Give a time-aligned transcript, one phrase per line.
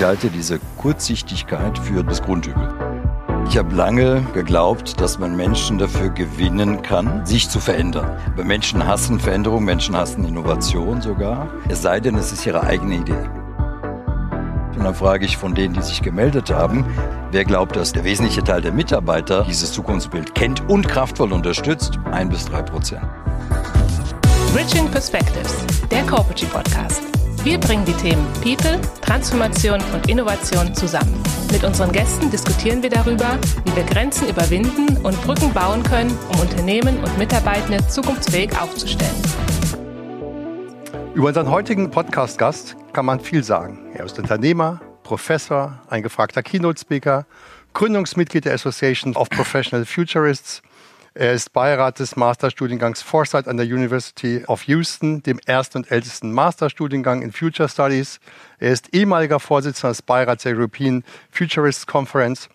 [0.00, 2.72] Ich halte diese Kurzsichtigkeit für das Grundübel.
[3.50, 8.16] Ich habe lange geglaubt, dass man Menschen dafür gewinnen kann, sich zu verändern.
[8.32, 11.48] Aber Menschen hassen Veränderung, Menschen hassen Innovation sogar.
[11.68, 13.28] Es sei denn, es ist ihre eigene Idee.
[14.74, 16.86] Und dann frage ich von denen, die sich gemeldet haben,
[17.30, 21.98] wer glaubt, dass der wesentliche Teil der Mitarbeiter dieses Zukunftsbild kennt und kraftvoll unterstützt?
[22.10, 23.02] Ein bis drei Prozent.
[24.54, 25.58] Bridging Perspectives,
[25.90, 27.19] der Corporate Podcast.
[27.42, 31.14] Wir bringen die Themen People, Transformation und Innovation zusammen.
[31.50, 36.40] Mit unseren Gästen diskutieren wir darüber, wie wir Grenzen überwinden und Brücken bauen können, um
[36.40, 39.14] Unternehmen und Mitarbeitende zukunftsfähig aufzustellen.
[41.14, 43.90] Über unseren heutigen Podcast-Gast kann man viel sagen.
[43.94, 47.24] Er ist Unternehmer, Professor, ein gefragter Keynote-Speaker,
[47.72, 50.60] Gründungsmitglied der Association of Professional Futurists,
[51.14, 56.32] er ist Beirat des Masterstudiengangs Foresight an der University of Houston, dem ersten und ältesten
[56.32, 58.20] Masterstudiengang in Future Studies.
[58.60, 62.48] Er ist ehemaliger Vorsitzender des Beirats der European Futurists Conference.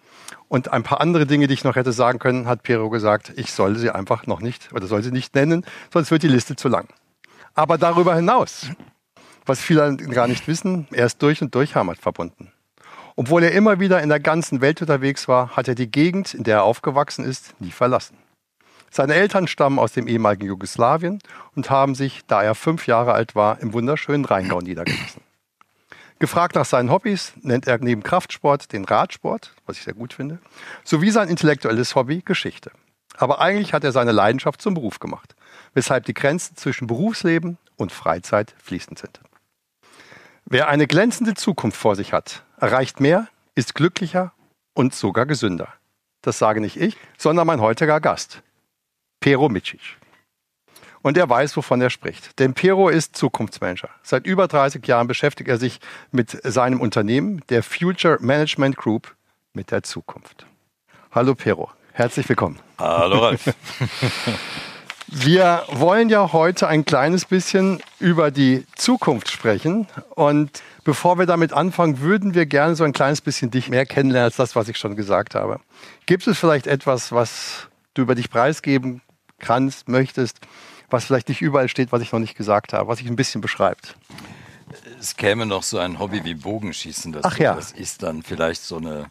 [0.48, 3.52] Und ein paar andere Dinge, die ich noch hätte sagen können, hat Piero gesagt, ich
[3.52, 6.70] soll sie einfach noch nicht oder soll sie nicht nennen, sonst wird die Liste zu
[6.70, 6.88] lang.
[7.56, 8.68] Aber darüber hinaus,
[9.46, 12.54] was viele gar nicht wissen, er ist durch und durch Heimat verbunden.
[13.18, 16.44] Obwohl er immer wieder in der ganzen Welt unterwegs war, hat er die Gegend, in
[16.44, 18.18] der er aufgewachsen ist, nie verlassen.
[18.96, 21.20] Seine Eltern stammen aus dem ehemaligen Jugoslawien
[21.54, 25.22] und haben sich, da er fünf Jahre alt war, im wunderschönen Rheingau niedergelassen.
[26.18, 30.40] Gefragt nach seinen Hobbys nennt er neben Kraftsport den Radsport, was ich sehr gut finde,
[30.86, 32.72] sowie sein intellektuelles Hobby Geschichte.
[33.18, 35.36] Aber eigentlich hat er seine Leidenschaft zum Beruf gemacht,
[35.74, 39.20] weshalb die Grenzen zwischen Berufsleben und Freizeit fließend sind.
[40.46, 44.32] Wer eine glänzende Zukunft vor sich hat, erreicht mehr, ist glücklicher
[44.74, 45.68] und sogar gesünder.
[46.22, 48.42] Das sage nicht ich, sondern mein heutiger Gast,
[49.26, 49.82] Pero Micic.
[51.02, 52.38] Und er weiß, wovon er spricht.
[52.38, 53.90] Denn Pero ist Zukunftsmanager.
[54.04, 55.80] Seit über 30 Jahren beschäftigt er sich
[56.12, 59.16] mit seinem Unternehmen, der Future Management Group,
[59.54, 60.46] mit der Zukunft.
[61.12, 62.60] Hallo Pero, herzlich willkommen.
[62.78, 63.46] Hallo Ralf.
[65.08, 69.88] Wir wollen ja heute ein kleines bisschen über die Zukunft sprechen.
[70.14, 74.26] Und bevor wir damit anfangen, würden wir gerne so ein kleines bisschen dich mehr kennenlernen
[74.26, 75.62] als das, was ich schon gesagt habe.
[76.06, 79.02] Gibt es vielleicht etwas, was du über dich preisgeben
[79.40, 80.40] kannst, möchtest,
[80.90, 83.42] was vielleicht nicht überall steht, was ich noch nicht gesagt habe, was sich ein bisschen
[83.42, 83.96] beschreibt.
[85.00, 87.28] Es käme noch so ein Hobby wie Bogenschießen dazu.
[87.28, 87.56] Ach ja.
[87.56, 89.08] Das ist dann vielleicht so eine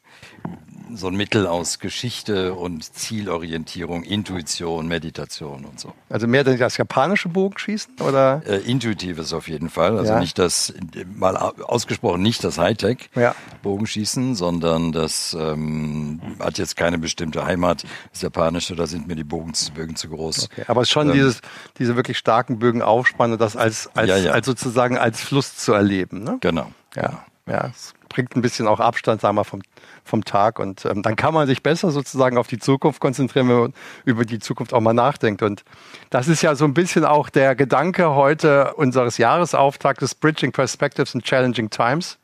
[0.94, 5.92] so ein Mittel aus Geschichte und Zielorientierung, Intuition, Meditation und so.
[6.08, 8.42] Also mehr das japanische Bogenschießen oder?
[8.46, 9.98] Äh, intuitives auf jeden Fall.
[9.98, 10.20] Also ja.
[10.20, 10.74] nicht das,
[11.14, 13.34] mal ausgesprochen nicht das Hightech ja.
[13.62, 17.84] Bogenschießen, sondern das ähm, hat jetzt keine bestimmte Heimat.
[18.12, 20.50] Das japanische, da sind mir die Bogen, Bögen zu groß.
[20.50, 20.64] Okay.
[20.68, 21.40] Aber es ist schon ähm, dieses,
[21.78, 25.72] diese wirklich starken Bögen aufspannen und das als, als, ja, als sozusagen als Fluss zu
[25.72, 26.22] erleben.
[26.24, 26.38] Ne?
[26.40, 26.70] Genau.
[26.94, 27.02] Ja.
[27.02, 27.18] Genau.
[27.46, 27.70] Ja,
[28.14, 29.60] bringt ein bisschen auch Abstand, sagen wir, vom,
[30.04, 30.60] vom Tag.
[30.60, 34.24] Und ähm, dann kann man sich besser sozusagen auf die Zukunft konzentrieren, wenn man über
[34.24, 35.42] die Zukunft auch mal nachdenkt.
[35.42, 35.64] Und
[36.10, 41.22] das ist ja so ein bisschen auch der Gedanke heute unseres Jahresauftaktes Bridging Perspectives in
[41.22, 42.18] Challenging Times.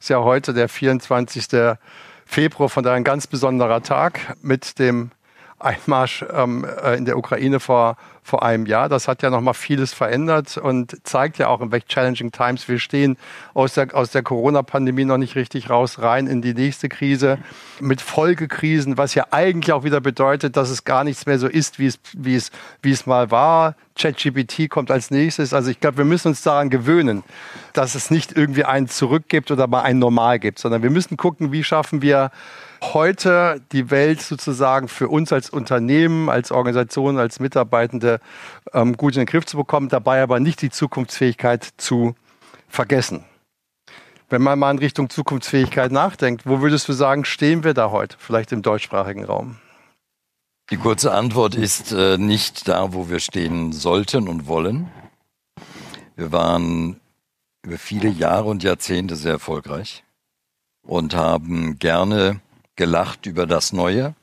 [0.00, 1.76] Ist ja heute der 24.
[2.24, 5.10] Februar, von daher ein ganz besonderer Tag mit dem
[5.60, 8.88] Einmarsch ähm, äh, in der Ukraine vor, vor einem Jahr.
[8.88, 12.78] Das hat ja nochmal vieles verändert und zeigt ja auch, in welch challenging times wir
[12.78, 13.16] stehen.
[13.54, 17.38] Aus der, aus der Corona-Pandemie noch nicht richtig raus, rein in die nächste Krise
[17.80, 21.78] mit Folgekrisen, was ja eigentlich auch wieder bedeutet, dass es gar nichts mehr so ist,
[21.78, 22.50] wie es, wie es,
[22.82, 23.74] wie es mal war.
[23.98, 25.52] ChatGPT kommt als nächstes.
[25.52, 27.24] Also ich glaube, wir müssen uns daran gewöhnen,
[27.72, 31.16] dass es nicht irgendwie ein Zurück gibt oder mal ein Normal gibt, sondern wir müssen
[31.16, 32.30] gucken, wie schaffen wir
[32.82, 38.20] heute die Welt sozusagen für uns als Unternehmen, als Organisation, als Mitarbeitende
[38.72, 42.14] ähm, gut in den Griff zu bekommen, dabei aber nicht die Zukunftsfähigkeit zu
[42.68, 43.24] vergessen.
[44.30, 48.16] Wenn man mal in Richtung Zukunftsfähigkeit nachdenkt, wo würdest du sagen, stehen wir da heute,
[48.18, 49.56] vielleicht im deutschsprachigen Raum?
[50.70, 54.90] Die kurze Antwort ist äh, nicht da, wo wir stehen sollten und wollen.
[56.14, 57.00] Wir waren
[57.62, 60.04] über viele Jahre und Jahrzehnte sehr erfolgreich
[60.82, 62.40] und haben gerne
[62.78, 64.14] gelacht über das Neue.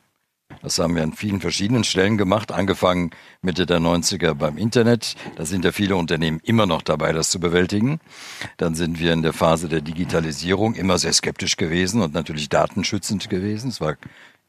[0.62, 3.12] Das haben wir an vielen verschiedenen Stellen gemacht, angefangen
[3.42, 5.16] Mitte der 90er beim Internet.
[5.36, 8.00] Da sind ja viele Unternehmen immer noch dabei, das zu bewältigen.
[8.58, 13.30] Dann sind wir in der Phase der Digitalisierung immer sehr skeptisch gewesen und natürlich datenschützend
[13.30, 13.70] gewesen.
[13.70, 13.96] Das war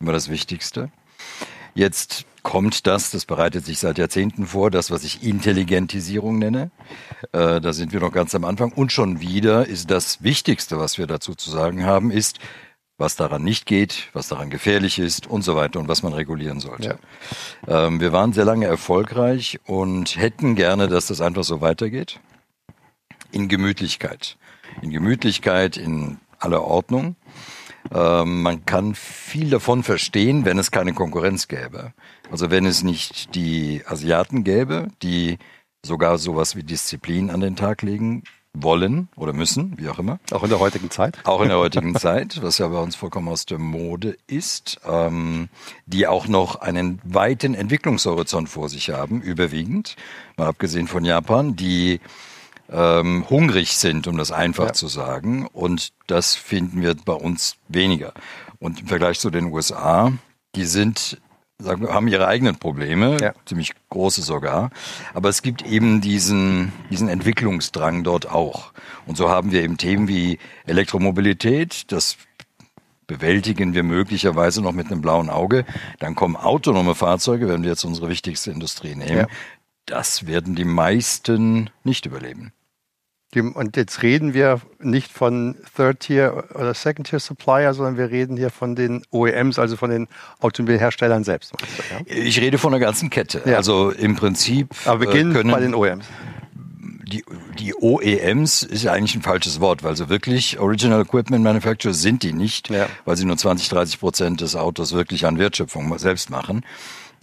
[0.01, 0.91] immer das Wichtigste.
[1.75, 6.71] Jetzt kommt das, das bereitet sich seit Jahrzehnten vor, das, was ich Intelligentisierung nenne.
[7.33, 8.71] Äh, da sind wir noch ganz am Anfang.
[8.73, 12.39] Und schon wieder ist das Wichtigste, was wir dazu zu sagen haben, ist,
[12.99, 16.61] was daran nicht geht, was daran gefährlich ist und so weiter und was man regulieren
[16.61, 16.99] sollte.
[17.67, 17.87] Ja.
[17.87, 22.21] Ähm, wir waren sehr lange erfolgreich und hätten gerne, dass das einfach so weitergeht.
[23.33, 24.39] In Gemütlichkeit.
[24.81, 27.17] In Gemütlichkeit, in aller Ordnung.
[27.95, 31.93] Ähm, man kann viel davon verstehen, wenn es keine Konkurrenz gäbe.
[32.31, 35.39] Also wenn es nicht die Asiaten gäbe, die
[35.85, 38.25] sogar sowas wie Disziplin an den Tag legen
[38.63, 40.19] wollen oder müssen, wie auch immer.
[40.31, 41.19] Auch in der heutigen Zeit.
[41.25, 45.49] Auch in der heutigen Zeit, was ja bei uns vollkommen aus der Mode ist, ähm,
[45.87, 49.97] die auch noch einen weiten Entwicklungshorizont vor sich haben, überwiegend,
[50.37, 52.01] mal abgesehen von Japan, die
[52.71, 54.73] ähm, hungrig sind, um das einfach ja.
[54.73, 55.47] zu sagen.
[55.53, 58.13] Und das finden wir bei uns weniger.
[58.59, 60.13] Und im Vergleich zu den USA,
[60.55, 61.21] die sind
[61.59, 63.33] sagen wir, haben ihre eigenen Probleme, ja.
[63.45, 64.71] ziemlich große sogar.
[65.15, 68.73] Aber es gibt eben diesen, diesen Entwicklungsdrang dort auch.
[69.07, 72.17] Und so haben wir eben Themen wie Elektromobilität, das
[73.07, 75.65] bewältigen wir möglicherweise noch mit einem blauen Auge.
[76.01, 79.19] Dann kommen autonome Fahrzeuge, wenn wir jetzt unsere wichtigste Industrie nehmen.
[79.19, 79.27] Ja.
[79.87, 82.53] Das werden die meisten nicht überleben.
[83.35, 89.03] Und jetzt reden wir nicht von Third-Tier oder Second-Tier-Supplier, sondern wir reden hier von den
[89.11, 90.09] OEMs, also von den
[90.41, 91.53] Automobilherstellern selbst.
[91.91, 92.01] Ja?
[92.07, 93.43] Ich rede von der ganzen Kette.
[93.45, 93.57] Ja.
[93.57, 94.69] Also im Prinzip.
[94.87, 96.07] Aber wir beginnen können bei den OEMs.
[97.13, 97.25] Die,
[97.59, 102.23] die OEMs ist ja eigentlich ein falsches Wort, weil so wirklich Original Equipment Manufacturer sind
[102.23, 102.89] die nicht, ja.
[103.05, 106.65] weil sie nur 20, 30 Prozent des Autos wirklich an Wertschöpfung selbst machen.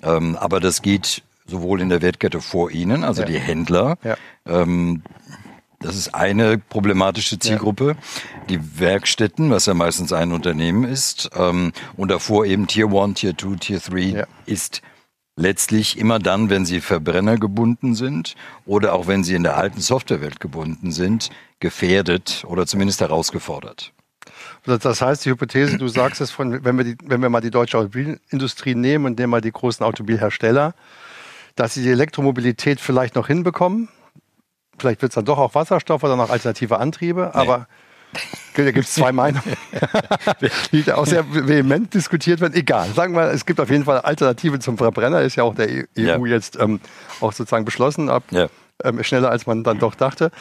[0.04, 3.98] Ähm, aber das geht sowohl in der Wertkette vor ihnen, also die Händler,
[4.46, 5.02] ähm,
[5.84, 7.90] das ist eine problematische Zielgruppe.
[7.90, 8.46] Ja.
[8.50, 13.38] Die Werkstätten, was ja meistens ein Unternehmen ist, ähm, und davor eben Tier 1, Tier
[13.38, 14.26] 2, Tier 3 ja.
[14.46, 14.82] ist
[15.36, 18.36] letztlich immer dann, wenn sie Verbrenner gebunden sind
[18.66, 23.94] oder auch wenn sie in der alten Softwarewelt gebunden sind, gefährdet oder zumindest herausgefordert.
[24.66, 27.52] Das heißt, die Hypothese, du sagst es von, wenn wir, die, wenn wir mal die
[27.52, 30.74] deutsche Automobilindustrie nehmen und nehmen mal die großen Automobilhersteller,
[31.56, 33.90] dass sie die Elektromobilität vielleicht noch hinbekommen,
[34.78, 37.40] Vielleicht wird es dann doch auch Wasserstoff oder noch alternative Antriebe, nee.
[37.40, 37.68] aber
[38.56, 39.56] da gibt es zwei Meinungen,
[40.72, 42.54] die auch sehr vehement diskutiert werden.
[42.54, 45.68] Egal, sagen wir, es gibt auf jeden Fall Alternativen zum Verbrenner, ist ja auch der
[45.70, 46.18] EU ja.
[46.26, 46.80] jetzt ähm,
[47.20, 48.48] auch sozusagen beschlossen, ab, ja.
[48.84, 50.32] ähm, schneller als man dann doch dachte.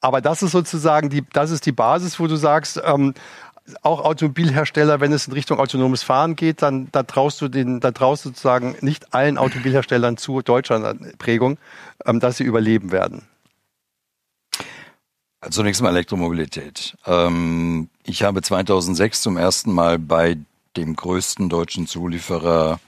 [0.00, 3.14] Aber das ist sozusagen die, das ist die Basis, wo du sagst, ähm,
[3.82, 7.90] auch Automobilhersteller, wenn es in Richtung autonomes Fahren geht, dann da traust du den, da
[7.90, 11.58] traust du sozusagen nicht allen Automobilherstellern zu deutscher Prägung,
[12.04, 13.22] ähm, dass sie überleben werden.
[15.50, 16.96] Zunächst mal Elektromobilität.
[17.06, 20.36] Ähm, ich habe 2006 zum ersten Mal bei
[20.76, 22.80] dem größten deutschen Zulieferer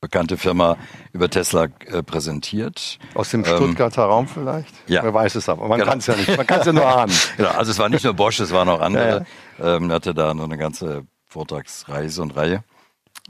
[0.00, 0.76] bekannte Firma
[1.14, 2.98] über Tesla äh, präsentiert.
[3.14, 4.74] Aus dem Stuttgarter ähm, Raum vielleicht?
[4.86, 5.02] Ja.
[5.02, 5.66] Wer weiß es aber.
[5.66, 5.90] Man genau.
[5.90, 6.36] kann es ja nicht.
[6.36, 7.12] Man kann es ja nur ahnen.
[7.38, 7.50] genau.
[7.50, 9.26] Also es war nicht nur Bosch, es waren auch andere.
[9.58, 9.76] Ja, ja.
[9.76, 12.64] Ähm, hatte da noch eine ganze Vortragsreise und Reihe.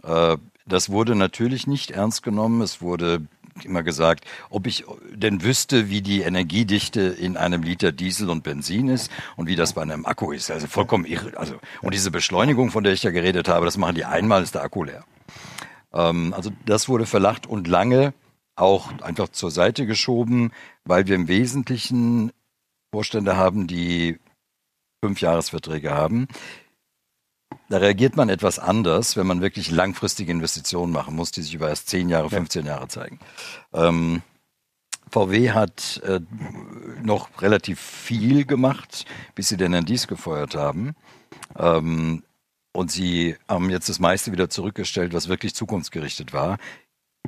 [0.03, 0.37] Äh,
[0.67, 2.61] das wurde natürlich nicht ernst genommen.
[2.61, 3.23] Es wurde
[3.63, 8.89] immer gesagt, ob ich denn wüsste, wie die Energiedichte in einem Liter Diesel und Benzin
[8.89, 10.51] ist und wie das bei einem Akku ist.
[10.51, 11.37] Also vollkommen irre.
[11.37, 14.55] Also, und diese Beschleunigung, von der ich ja geredet habe, das machen die einmal, ist
[14.55, 15.05] der Akku leer.
[15.93, 18.13] Ähm, also das wurde verlacht und lange
[18.57, 20.53] auch einfach zur Seite geschoben,
[20.85, 22.33] weil wir im Wesentlichen
[22.93, 24.19] Vorstände haben, die
[25.05, 26.29] fünf Jahresverträge haben,
[27.69, 31.69] da reagiert man etwas anders, wenn man wirklich langfristige Investitionen machen muss, die sich über
[31.69, 33.19] erst 10 Jahre, 15 Jahre zeigen.
[33.73, 34.23] Ähm,
[35.11, 36.21] VW hat äh,
[37.03, 40.95] noch relativ viel gemacht, bis sie den Dies gefeuert haben.
[41.57, 42.25] Ähm,
[42.73, 46.59] und sie haben jetzt das meiste wieder zurückgestellt, was wirklich zukunftsgerichtet war.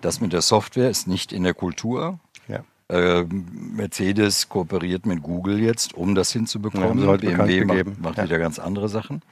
[0.01, 2.19] Das mit der Software ist nicht in der Kultur.
[2.49, 2.65] Ja.
[2.89, 7.05] Äh, Mercedes kooperiert mit Google jetzt, um das hinzubekommen.
[7.05, 8.25] Ja, BMW macht, macht ja.
[8.25, 9.23] wieder ganz andere Sachen.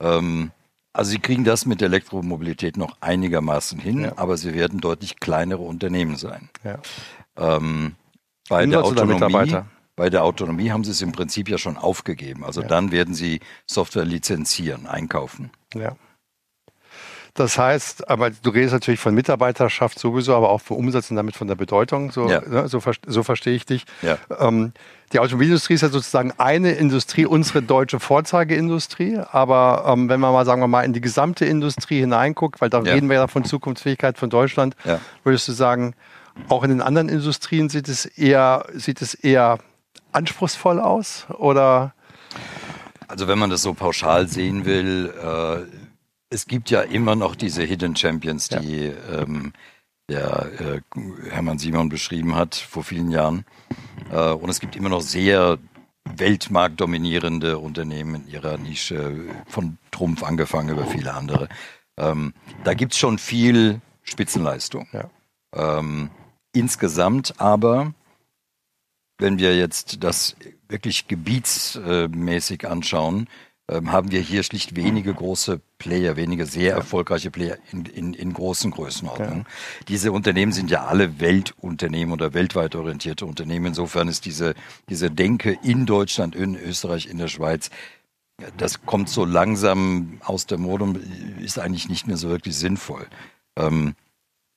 [0.00, 0.52] Ähm,
[0.92, 4.12] also sie kriegen das mit der Elektromobilität noch einigermaßen hin, ja.
[4.16, 6.48] aber sie werden deutlich kleinere Unternehmen sein.
[6.64, 6.78] Ja.
[7.36, 7.94] Ähm,
[8.48, 9.56] bei, der Autonomie,
[9.94, 12.44] bei der Autonomie haben sie es im Prinzip ja schon aufgegeben.
[12.44, 12.68] Also ja.
[12.68, 15.50] dann werden sie Software lizenzieren, einkaufen.
[15.74, 15.96] Ja.
[17.38, 21.36] Das heißt, aber du redest natürlich von Mitarbeiterschaft sowieso, aber auch von Umsatz und damit
[21.36, 22.10] von der Bedeutung.
[22.10, 22.40] So, ja.
[22.40, 23.84] ne, so, so, verstehe ich dich.
[24.02, 24.18] Ja.
[24.40, 24.72] Ähm,
[25.12, 29.20] die Automobilindustrie ist ja sozusagen eine Industrie, unsere deutsche Vorzeigeindustrie.
[29.30, 32.82] Aber ähm, wenn man mal, sagen wir mal, in die gesamte Industrie hineinguckt, weil da
[32.82, 32.94] ja.
[32.94, 34.74] reden wir ja von Zukunftsfähigkeit von Deutschland,
[35.22, 35.94] würdest du sagen,
[36.48, 39.58] auch in den anderen Industrien sieht es eher, sieht es eher
[40.10, 41.26] anspruchsvoll aus?
[41.38, 41.94] Oder?
[43.06, 45.87] Also wenn man das so pauschal sehen will, äh,
[46.30, 49.22] es gibt ja immer noch diese Hidden Champions, die ja.
[49.22, 49.52] ähm,
[50.08, 50.80] der äh,
[51.30, 53.44] Hermann Simon beschrieben hat vor vielen Jahren.
[54.10, 55.58] Äh, und es gibt immer noch sehr
[56.16, 61.48] weltmarktdominierende Unternehmen in ihrer Nische, von Trumpf angefangen über viele andere.
[61.98, 62.32] Ähm,
[62.64, 64.86] da es schon viel Spitzenleistung.
[64.92, 65.10] Ja.
[65.54, 66.10] Ähm,
[66.52, 67.92] insgesamt aber,
[69.18, 70.36] wenn wir jetzt das
[70.68, 73.28] wirklich gebietsmäßig anschauen,
[73.70, 78.32] ähm, haben wir hier schlicht wenige große Player, wenige sehr erfolgreiche Player in, in, in
[78.32, 79.40] großen Größenordnungen.
[79.40, 79.84] Ja.
[79.88, 83.66] Diese Unternehmen sind ja alle Weltunternehmen oder weltweit orientierte Unternehmen.
[83.66, 84.54] Insofern ist diese,
[84.88, 87.70] diese Denke in Deutschland, in Österreich, in der Schweiz,
[88.56, 90.98] das kommt so langsam aus der Mode und
[91.40, 93.06] ist eigentlich nicht mehr so wirklich sinnvoll.
[93.58, 93.94] Ähm,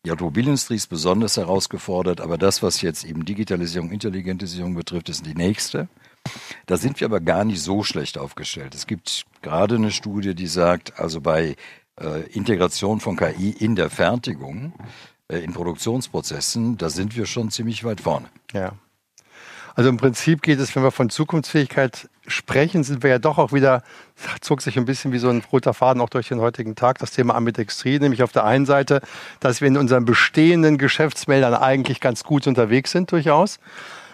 [0.06, 5.36] die Automobilindustrie ist besonders herausgefordert, aber das, was jetzt eben Digitalisierung, Intelligentisierung betrifft, ist die
[5.36, 5.90] nächste.
[6.66, 8.76] Da sind wir aber gar nicht so schlecht aufgestellt.
[8.76, 11.56] Es gibt gerade eine Studie, die sagt, also bei
[12.00, 14.74] äh, Integration von KI in der Fertigung,
[15.28, 18.28] äh, in Produktionsprozessen, da sind wir schon ziemlich weit vorne.
[18.54, 18.74] Ja.
[19.76, 23.54] Also im Prinzip geht es, wenn wir von Zukunftsfähigkeit sprechen, sind wir ja doch auch
[23.54, 23.84] wieder,
[24.42, 27.12] zog sich ein bisschen wie so ein roter Faden auch durch den heutigen Tag, das
[27.12, 29.02] Thema Ambidextrie, nämlich auf der einen Seite,
[29.40, 33.60] dass wir in unseren bestehenden Geschäftsmeldern eigentlich ganz gut unterwegs sind durchaus.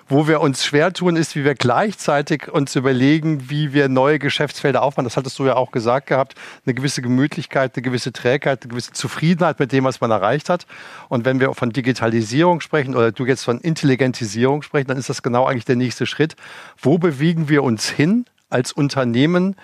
[0.10, 4.82] Wo wir uns schwer tun, ist, wie wir gleichzeitig uns überlegen, wie wir neue Geschäftsfelder
[4.82, 5.04] aufbauen.
[5.04, 6.36] Das hattest du ja auch gesagt gehabt.
[6.66, 10.66] Eine gewisse Gemütlichkeit, eine gewisse Trägheit, eine gewisse Zufriedenheit mit dem, was man erreicht hat.
[11.10, 15.22] Und wenn wir von Digitalisierung sprechen oder du jetzt von Intelligentisierung sprechen, dann ist das
[15.22, 16.38] genau eigentlich der nächste Schritt.
[16.78, 18.26] Wo bewegen wir uns hin?
[18.50, 19.56] als Unternehmen,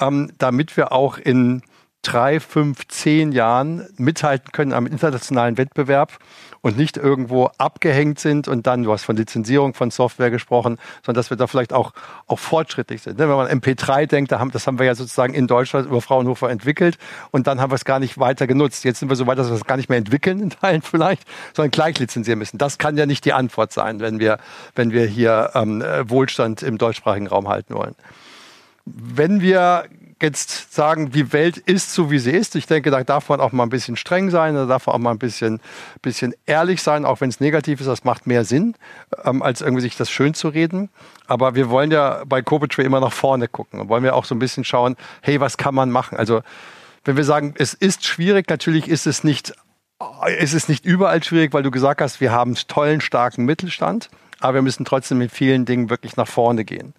[0.00, 1.62] ähm, damit wir auch in
[2.02, 6.18] drei, fünf, zehn Jahren mithalten können am internationalen Wettbewerb
[6.62, 11.20] und nicht irgendwo abgehängt sind und dann, du hast von Lizenzierung von Software gesprochen, sondern
[11.20, 11.92] dass wir da vielleicht auch,
[12.26, 13.18] auch fortschrittlich sind.
[13.18, 16.98] Ne, wenn man MP3 denkt, das haben wir ja sozusagen in Deutschland über Fraunhofer entwickelt
[17.30, 18.84] und dann haben wir es gar nicht weiter genutzt.
[18.84, 21.22] Jetzt sind wir so weit, dass wir es gar nicht mehr entwickeln in Teilen vielleicht,
[21.54, 22.58] sondern gleich lizenzieren müssen.
[22.58, 24.38] Das kann ja nicht die Antwort sein, wenn wir,
[24.74, 27.94] wenn wir hier ähm, Wohlstand im deutschsprachigen Raum halten wollen.
[28.84, 29.84] Wenn wir
[30.22, 32.54] jetzt sagen, die Welt ist so, wie sie ist.
[32.56, 35.00] Ich denke, da darf man auch mal ein bisschen streng sein, da darf man auch
[35.00, 35.60] mal ein bisschen,
[36.02, 37.86] bisschen ehrlich sein, auch wenn es negativ ist.
[37.86, 38.74] Das macht mehr Sinn,
[39.24, 40.90] ähm, als irgendwie sich das schön zu reden.
[41.26, 44.34] Aber wir wollen ja bei Copetray immer nach vorne gucken und wollen wir auch so
[44.34, 46.18] ein bisschen schauen, hey, was kann man machen?
[46.18, 46.42] Also,
[47.04, 49.54] wenn wir sagen, es ist schwierig, natürlich ist es nicht,
[50.36, 54.54] ist es nicht überall schwierig, weil du gesagt hast, wir haben tollen, starken Mittelstand, aber
[54.54, 56.94] wir müssen trotzdem mit vielen Dingen wirklich nach vorne gehen.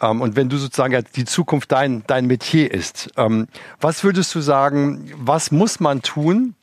[0.00, 3.48] Ähm, und wenn du sozusagen die Zukunft dein, dein Metier ist, ähm,
[3.80, 6.54] was würdest du sagen, was muss man tun,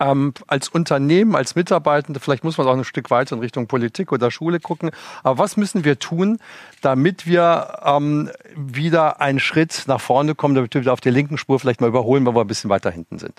[0.00, 4.12] ähm, als Unternehmen, als Mitarbeitende, vielleicht muss man auch ein Stück weiter in Richtung Politik
[4.12, 4.90] oder Schule gucken,
[5.22, 6.38] aber was müssen wir tun,
[6.80, 11.36] damit wir ähm, wieder einen Schritt nach vorne kommen, damit wir wieder auf der linken
[11.36, 13.34] Spur vielleicht mal überholen, weil wir ein bisschen weiter hinten sind?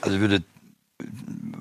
[0.00, 0.42] Also ich würde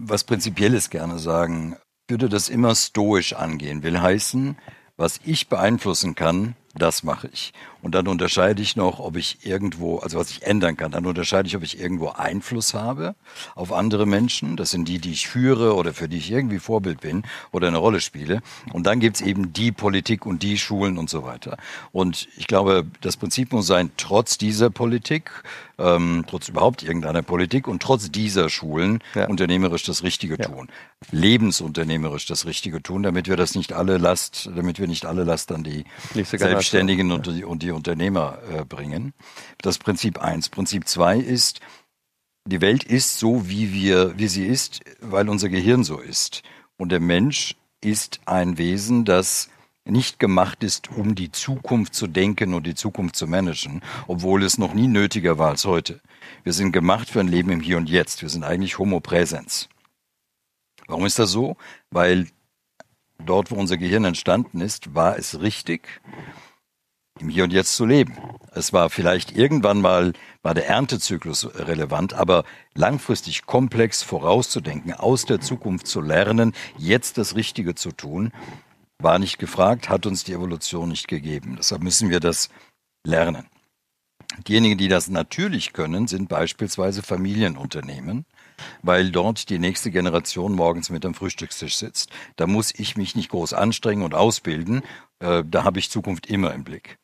[0.03, 1.75] was Prinzipielles gerne sagen.
[2.07, 3.83] Ich würde das immer stoisch angehen.
[3.83, 4.57] Will heißen,
[5.01, 7.53] was ich beeinflussen kann, das mache ich.
[7.81, 11.47] Und dann unterscheide ich noch, ob ich irgendwo, also was ich ändern kann, dann unterscheide
[11.47, 13.15] ich, ob ich irgendwo Einfluss habe
[13.55, 14.55] auf andere Menschen.
[14.55, 17.77] Das sind die, die ich führe oder für die ich irgendwie Vorbild bin oder eine
[17.77, 18.41] Rolle spiele.
[18.71, 21.57] Und dann gibt's eben die Politik und die Schulen und so weiter.
[21.91, 25.31] Und ich glaube, das Prinzip muss sein, trotz dieser Politik,
[25.79, 29.27] ähm, trotz überhaupt irgendeiner Politik und trotz dieser Schulen ja.
[29.27, 30.45] unternehmerisch das Richtige ja.
[30.45, 30.69] tun.
[31.11, 35.51] Lebensunternehmerisch das Richtige tun, damit wir das nicht alle Last, damit wir nicht alle Last
[35.51, 39.13] an die Selbstständigen und die, und die Unternehmer äh, bringen.
[39.59, 40.49] Das Prinzip eins.
[40.49, 41.59] Prinzip zwei ist,
[42.45, 46.43] die Welt ist so, wie wir, wie sie ist, weil unser Gehirn so ist.
[46.77, 49.49] Und der Mensch ist ein Wesen, das
[49.85, 54.57] nicht gemacht ist, um die Zukunft zu denken und die Zukunft zu managen, obwohl es
[54.57, 56.01] noch nie nötiger war als heute.
[56.43, 58.21] Wir sind gemacht für ein Leben im Hier und Jetzt.
[58.21, 59.69] Wir sind eigentlich Homo Präsens.
[60.87, 61.57] Warum ist das so?
[61.89, 62.27] Weil
[63.25, 66.01] dort, wo unser Gehirn entstanden ist, war es richtig,
[67.21, 68.17] im Hier und Jetzt zu leben.
[68.53, 75.39] Es war vielleicht irgendwann mal, war der Erntezyklus relevant, aber langfristig komplex vorauszudenken, aus der
[75.39, 78.31] Zukunft zu lernen, jetzt das Richtige zu tun,
[78.99, 81.55] war nicht gefragt, hat uns die Evolution nicht gegeben.
[81.57, 82.49] Deshalb müssen wir das
[83.05, 83.47] lernen.
[84.47, 88.25] Diejenigen, die das natürlich können, sind beispielsweise Familienunternehmen,
[88.81, 92.09] weil dort die nächste Generation morgens mit am Frühstückstisch sitzt.
[92.37, 94.83] Da muss ich mich nicht groß anstrengen und ausbilden.
[95.19, 96.97] Äh, da habe ich Zukunft immer im Blick.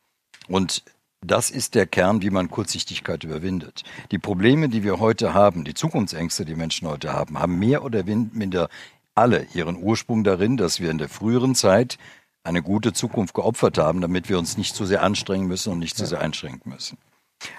[0.48, 0.82] Und
[1.20, 3.82] das ist der Kern, wie man Kurzsichtigkeit überwindet.
[4.10, 8.04] Die Probleme, die wir heute haben, die Zukunftsängste, die Menschen heute haben, haben mehr oder
[8.04, 8.68] minder
[9.14, 11.98] alle ihren Ursprung darin, dass wir in der früheren Zeit
[12.44, 15.96] eine gute Zukunft geopfert haben, damit wir uns nicht zu sehr anstrengen müssen und nicht
[15.96, 16.98] zu sehr einschränken müssen.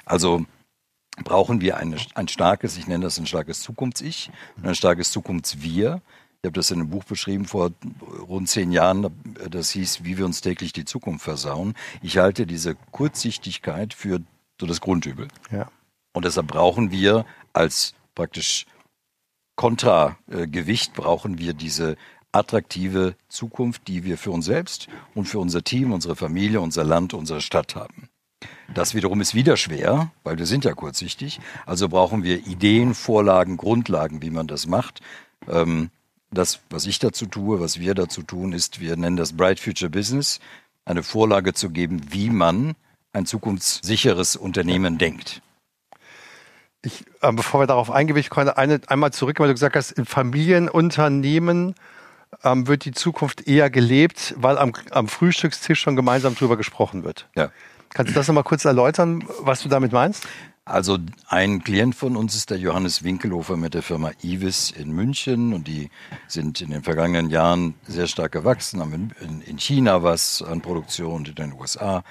[0.06, 0.46] Also
[1.24, 6.02] brauchen wir eine, ein starkes, ich nenne das ein starkes Zukunfts-Ich und ein starkes Zukunfts-Wir,
[6.42, 7.72] ich habe das in einem Buch beschrieben vor
[8.22, 9.08] rund zehn Jahren.
[9.50, 11.74] Das hieß, wie wir uns täglich die Zukunft versauen.
[12.02, 14.22] Ich halte diese Kurzsichtigkeit für
[14.60, 15.28] so das Grundübel.
[15.52, 15.70] Ja.
[16.14, 18.66] Und deshalb brauchen wir als praktisch
[19.58, 21.98] Kontragewicht brauchen wir diese
[22.32, 27.14] attraktive Zukunft, die wir für uns selbst und für unser Team, unsere Familie, unser Land,
[27.14, 28.08] unsere Stadt haben.
[28.74, 31.42] Das wiederum ist wieder schwer, weil wir sind ja kurzsichtig.
[31.66, 35.02] Also brauchen wir Ideen, Vorlagen, Grundlagen, wie man das macht.
[35.50, 35.90] Ähm,
[36.32, 39.90] das, was ich dazu tue, was wir dazu tun, ist, wir nennen das Bright Future
[39.90, 40.40] Business,
[40.86, 42.76] eine Vorlage zu geben, wie man
[43.14, 45.42] ein zukunftssicheres Unternehmen denkt.
[46.82, 49.92] Ich, äh, bevor wir darauf eingehen, ich konnte eine, einmal zurück, weil du gesagt hast,
[49.92, 51.76] in Familienunternehmen
[52.44, 57.28] ähm, wird die Zukunft eher gelebt, weil am, am Frühstückstisch schon gemeinsam drüber gesprochen wird.
[57.36, 57.52] Ja.
[57.90, 60.28] Kannst du das nochmal kurz erläutern, was du damit meinst?
[60.70, 65.54] Also ein Klient von uns ist der Johannes Winkelhofer mit der Firma Ivis in München
[65.54, 65.90] und die
[66.28, 71.30] sind in den vergangenen Jahren sehr stark gewachsen, haben in, China was an Produktion und
[71.30, 72.04] in den USA.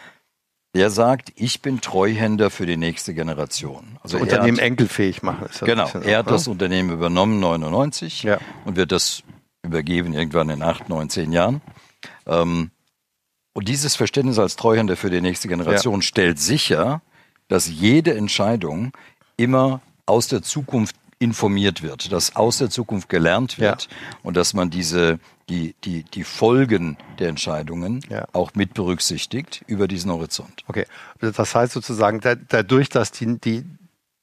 [0.75, 3.97] Der sagt, ich bin Treuhänder für die nächste Generation.
[4.03, 5.47] Also Unternehmen hat, enkelfähig machen.
[5.47, 8.38] Ist genau, er hat das Unternehmen übernommen 99 ja.
[8.65, 9.23] und wird das
[9.62, 11.62] übergeben irgendwann in acht, neun, zehn Jahren.
[12.27, 12.73] Ähm,
[13.53, 16.03] und dieses Verständnis als Treuhänder für die nächste Generation ja.
[16.03, 17.03] stellt sicher,
[17.49, 18.93] dass jede Entscheidung
[19.37, 23.97] immer aus der Zukunft informiert wird, dass aus der Zukunft gelernt wird ja.
[24.23, 28.26] und dass man diese die, die, die Folgen der Entscheidungen ja.
[28.33, 30.62] auch mit berücksichtigt über diesen Horizont.
[30.67, 30.87] Okay,
[31.21, 33.64] das heißt sozusagen, dadurch, dass die, die,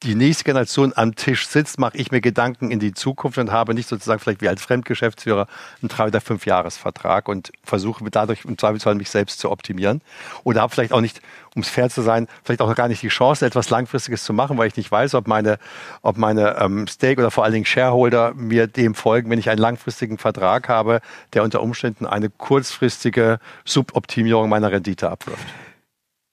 [0.04, 3.74] die nächste Generation am Tisch sitzt, mache ich mir Gedanken in die Zukunft und habe
[3.74, 5.48] nicht sozusagen vielleicht wie als Fremdgeschäftsführer
[5.82, 10.02] einen drei oder fünf Jahresvertrag und versuche dadurch im Zweifelsfall mich selbst zu optimieren
[10.44, 11.22] oder habe vielleicht auch nicht,
[11.56, 14.58] um es fair zu sein, vielleicht auch gar nicht die Chance, etwas Langfristiges zu machen,
[14.58, 15.58] weil ich nicht weiß, ob meine,
[16.02, 19.62] ob meine ähm, Stake oder vor allen Dingen Shareholder mir dem folgen, wenn ich einen
[19.62, 21.02] langfristigen Vertrag habe,
[21.34, 25.48] der unter Umständen eine kurzfristige Suboptimierung meiner Rendite abwirft.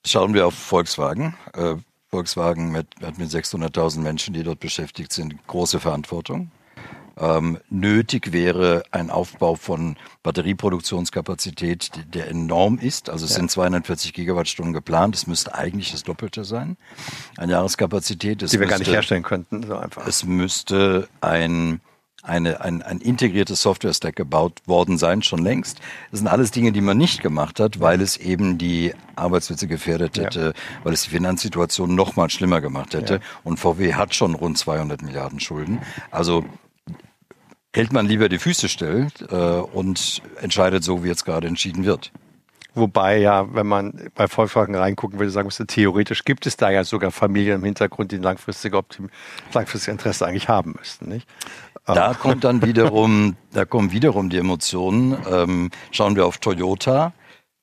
[0.05, 1.37] Schauen wir auf Volkswagen.
[1.55, 1.77] Äh,
[2.13, 6.51] Volkswagen mit, hat mit 600.000 Menschen, die dort beschäftigt sind, große Verantwortung.
[7.19, 13.09] Ähm, nötig wäre ein Aufbau von Batterieproduktionskapazität, der enorm ist.
[13.09, 13.37] Also es ja.
[13.39, 15.15] sind 240 Gigawattstunden geplant.
[15.15, 16.77] Es müsste eigentlich das Doppelte sein.
[17.39, 18.43] Eine Jahreskapazität.
[18.43, 20.07] Es die wir müsste, gar nicht herstellen könnten, so einfach.
[20.07, 21.81] Es müsste ein
[22.23, 25.81] eine, ein, ein integriertes Software-Stack gebaut worden sein, schon längst.
[26.11, 30.17] Das sind alles Dinge, die man nicht gemacht hat, weil es eben die Arbeitsplätze gefährdet
[30.19, 30.85] hätte, ja.
[30.85, 33.15] weil es die Finanzsituation noch mal schlimmer gemacht hätte.
[33.15, 33.21] Ja.
[33.43, 35.81] Und VW hat schon rund 200 Milliarden Schulden.
[36.13, 36.45] Also
[37.75, 42.13] hält man lieber die Füße still äh, und entscheidet so, wie jetzt gerade entschieden wird.
[42.75, 46.85] Wobei ja, wenn man bei Volkswagen reingucken würde, sagen müsste, theoretisch gibt es da ja
[46.85, 49.11] sogar Familien im Hintergrund, die langfristige, Optim
[49.53, 51.29] langfristige Interesse eigentlich haben müssten, nicht?
[51.85, 55.17] Da kommt dann wiederum, da kommen wiederum die Emotionen.
[55.31, 57.13] Ähm, schauen wir auf Toyota.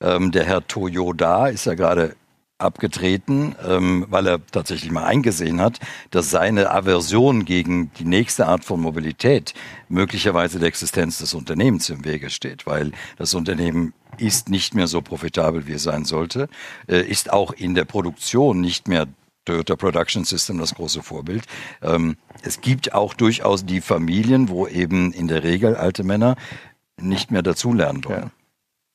[0.02, 2.16] Ähm, der Herr Toyoda ist ja gerade
[2.60, 5.80] abgetreten, ähm, weil er tatsächlich mal eingesehen hat,
[6.12, 9.54] dass seine Aversion gegen die nächste Art von Mobilität
[9.88, 15.02] möglicherweise der Existenz des Unternehmens im Wege steht, weil das Unternehmen ist nicht mehr so
[15.02, 16.50] profitabel, wie es sein sollte,
[16.88, 19.08] äh, ist auch in der Produktion nicht mehr
[19.46, 21.46] Toyota Production System das große Vorbild.
[21.82, 26.36] Ähm, es gibt auch durchaus die Familien, wo eben in der Regel alte Männer
[27.02, 28.24] nicht mehr dazulernen wollen.
[28.24, 28.39] Ja.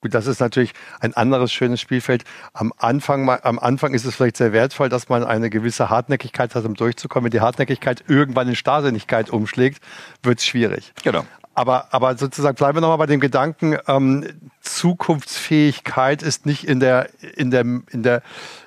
[0.04, 2.24] Gut, das ist natürlich ein anderes schönes Spielfeld.
[2.52, 6.66] Am Anfang, am Anfang ist es vielleicht sehr wertvoll, dass man eine gewisse Hartnäckigkeit hat,
[6.66, 7.24] um durchzukommen.
[7.24, 9.82] Wenn die Hartnäckigkeit irgendwann in Starrsinnigkeit umschlägt,
[10.22, 10.92] wird es schwierig.
[11.04, 11.24] Genau.
[11.54, 14.28] Aber, aber sozusagen bleiben wir nochmal bei dem Gedanken, ähm,
[14.60, 18.20] Zukunftsfähigkeit ist nicht in der, in der, in der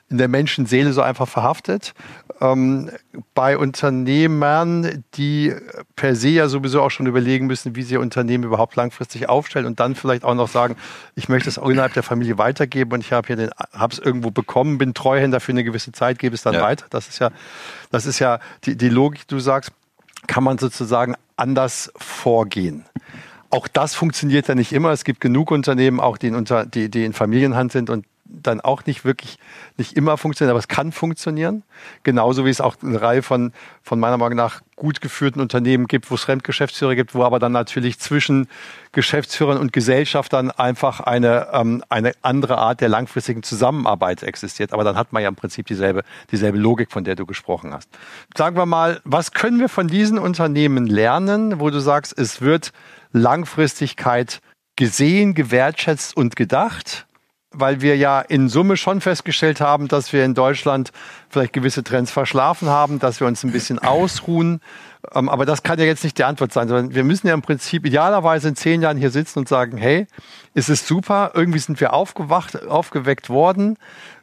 [0.09, 1.93] in der Menschenseele so einfach verhaftet.
[2.39, 2.89] Ähm,
[3.33, 5.53] bei Unternehmern, die
[5.95, 9.65] per se ja sowieso auch schon überlegen müssen, wie sie ihr Unternehmen überhaupt langfristig aufstellen
[9.65, 10.75] und dann vielleicht auch noch sagen,
[11.15, 13.99] ich möchte es auch innerhalb der Familie weitergeben und ich habe hier den, habe es
[13.99, 16.61] irgendwo bekommen, bin Treuhänder für eine gewisse Zeit, gebe es dann ja.
[16.61, 16.85] weiter.
[16.89, 17.31] Das ist ja,
[17.91, 19.71] das ist ja die, die Logik, du sagst,
[20.27, 22.85] kann man sozusagen anders vorgehen.
[23.49, 24.91] Auch das funktioniert ja nicht immer.
[24.91, 28.61] Es gibt genug Unternehmen, auch die in, unter, die, die in Familienhand sind und dann
[28.61, 29.37] auch nicht wirklich,
[29.77, 31.63] nicht immer funktionieren, aber es kann funktionieren.
[32.03, 36.11] Genauso wie es auch eine Reihe von, von meiner Meinung nach gut geführten Unternehmen gibt,
[36.11, 38.47] wo es Fremdgeschäftsführer gibt, wo aber dann natürlich zwischen
[38.91, 44.73] Geschäftsführern und Gesellschaftern einfach eine, ähm, eine andere Art der langfristigen Zusammenarbeit existiert.
[44.73, 47.89] Aber dann hat man ja im Prinzip dieselbe, dieselbe Logik, von der du gesprochen hast.
[48.37, 52.71] Sagen wir mal, was können wir von diesen Unternehmen lernen, wo du sagst, es wird
[53.11, 54.41] Langfristigkeit
[54.75, 57.06] gesehen, gewertschätzt und gedacht?
[57.59, 60.91] Weil wir ja in Summe schon festgestellt haben, dass wir in Deutschland
[61.29, 64.61] vielleicht gewisse Trends verschlafen haben, dass wir uns ein bisschen ausruhen.
[65.13, 67.41] Ähm, aber das kann ja jetzt nicht die Antwort sein, sondern wir müssen ja im
[67.41, 70.07] Prinzip idealerweise in zehn Jahren hier sitzen und sagen, hey,
[70.53, 73.77] es ist super, irgendwie sind wir aufgewacht, aufgeweckt worden,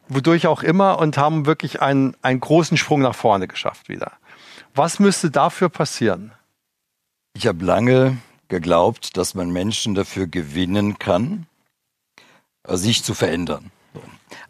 [0.07, 4.13] wodurch auch immer und haben wirklich einen, einen großen Sprung nach vorne geschafft wieder.
[4.73, 6.31] Was müsste dafür passieren?
[7.33, 8.17] Ich habe lange
[8.47, 11.47] geglaubt, dass man Menschen dafür gewinnen kann,
[12.67, 13.71] sich zu verändern.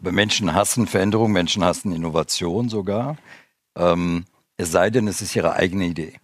[0.00, 3.16] Aber Menschen hassen Veränderung, Menschen hassen Innovation sogar.
[3.76, 4.24] Ähm,
[4.56, 6.14] es sei denn, es ist ihre eigene Idee.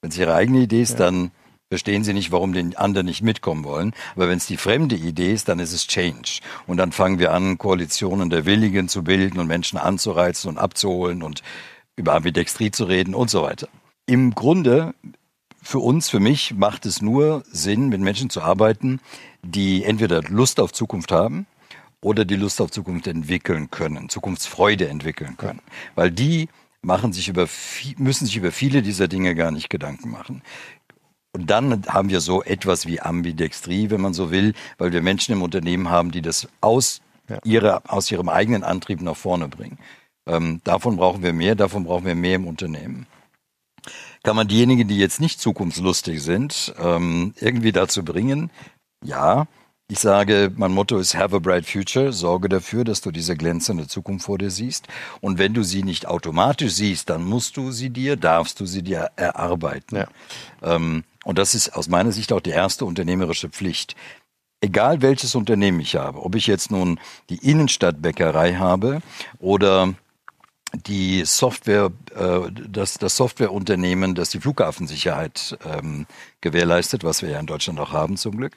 [0.00, 1.06] Wenn es ihre eigene Idee ist, ja.
[1.06, 1.30] dann
[1.68, 3.92] verstehen sie nicht, warum die anderen nicht mitkommen wollen.
[4.14, 6.40] Aber wenn es die fremde Idee ist, dann ist es Change.
[6.66, 11.22] Und dann fangen wir an, Koalitionen der Willigen zu bilden und Menschen anzureizen und abzuholen
[11.22, 11.42] und
[11.96, 13.68] über Ambidextrie zu reden und so weiter.
[14.06, 14.94] Im Grunde,
[15.62, 19.00] für uns, für mich, macht es nur Sinn, mit Menschen zu arbeiten,
[19.46, 21.46] die entweder Lust auf Zukunft haben
[22.00, 25.60] oder die Lust auf Zukunft entwickeln können, Zukunftsfreude entwickeln können.
[25.94, 26.48] Weil die
[26.82, 27.48] machen sich über,
[27.96, 30.42] müssen sich über viele dieser Dinge gar nicht Gedanken machen.
[31.32, 35.32] Und dann haben wir so etwas wie Ambidextrie, wenn man so will, weil wir Menschen
[35.32, 37.38] im Unternehmen haben, die das aus, ja.
[37.44, 39.78] ihre, aus ihrem eigenen Antrieb nach vorne bringen.
[40.26, 43.06] Ähm, davon brauchen wir mehr, davon brauchen wir mehr im Unternehmen.
[44.22, 48.50] Kann man diejenigen, die jetzt nicht zukunftslustig sind, ähm, irgendwie dazu bringen?
[49.04, 49.46] Ja.
[49.88, 52.12] Ich sage, mein Motto ist Have a Bright Future.
[52.12, 54.88] Sorge dafür, dass du diese glänzende Zukunft vor dir siehst.
[55.20, 58.82] Und wenn du sie nicht automatisch siehst, dann musst du sie dir, darfst du sie
[58.82, 59.96] dir erarbeiten.
[59.96, 60.08] Ja.
[60.60, 63.94] Ähm, und das ist aus meiner Sicht auch die erste unternehmerische Pflicht.
[64.60, 66.98] Egal welches Unternehmen ich habe, ob ich jetzt nun
[67.30, 69.02] die Innenstadtbäckerei habe
[69.38, 69.94] oder
[70.72, 76.06] die Software, äh, das, das Softwareunternehmen, das die Flughafensicherheit ähm,
[76.40, 78.56] gewährleistet, was wir ja in Deutschland auch haben zum Glück.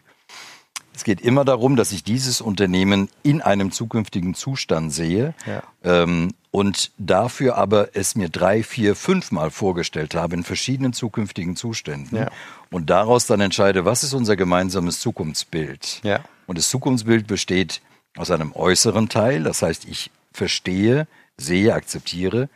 [1.00, 5.64] Es geht immer darum, dass ich dieses Unternehmen in einem zukünftigen Zustand sehe ja.
[5.82, 11.56] ähm, und dafür aber es mir drei, vier, fünf Mal vorgestellt habe in verschiedenen zukünftigen
[11.56, 12.30] Zuständen ja.
[12.70, 16.02] und daraus dann entscheide, was ist unser gemeinsames Zukunftsbild.
[16.04, 16.20] Ja.
[16.48, 17.80] Und das Zukunftsbild besteht
[18.18, 21.08] aus einem äußeren Teil, das heißt, ich verstehe,
[21.38, 22.50] sehe, akzeptiere,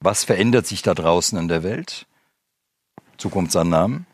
[0.00, 2.06] was verändert sich da draußen in der Welt,
[3.18, 4.06] Zukunftsannahmen,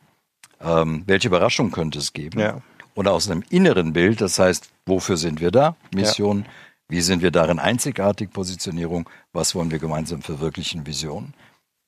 [0.60, 2.40] ähm, welche Überraschung könnte es geben.
[2.40, 2.60] Ja.
[2.94, 5.76] Und aus einem inneren Bild, das heißt, wofür sind wir da?
[5.94, 6.50] Mission, ja.
[6.90, 8.32] Wie sind wir darin einzigartig?
[8.32, 9.08] Positionierung.
[9.32, 10.86] Was wollen wir gemeinsam verwirklichen?
[10.86, 11.34] Vision.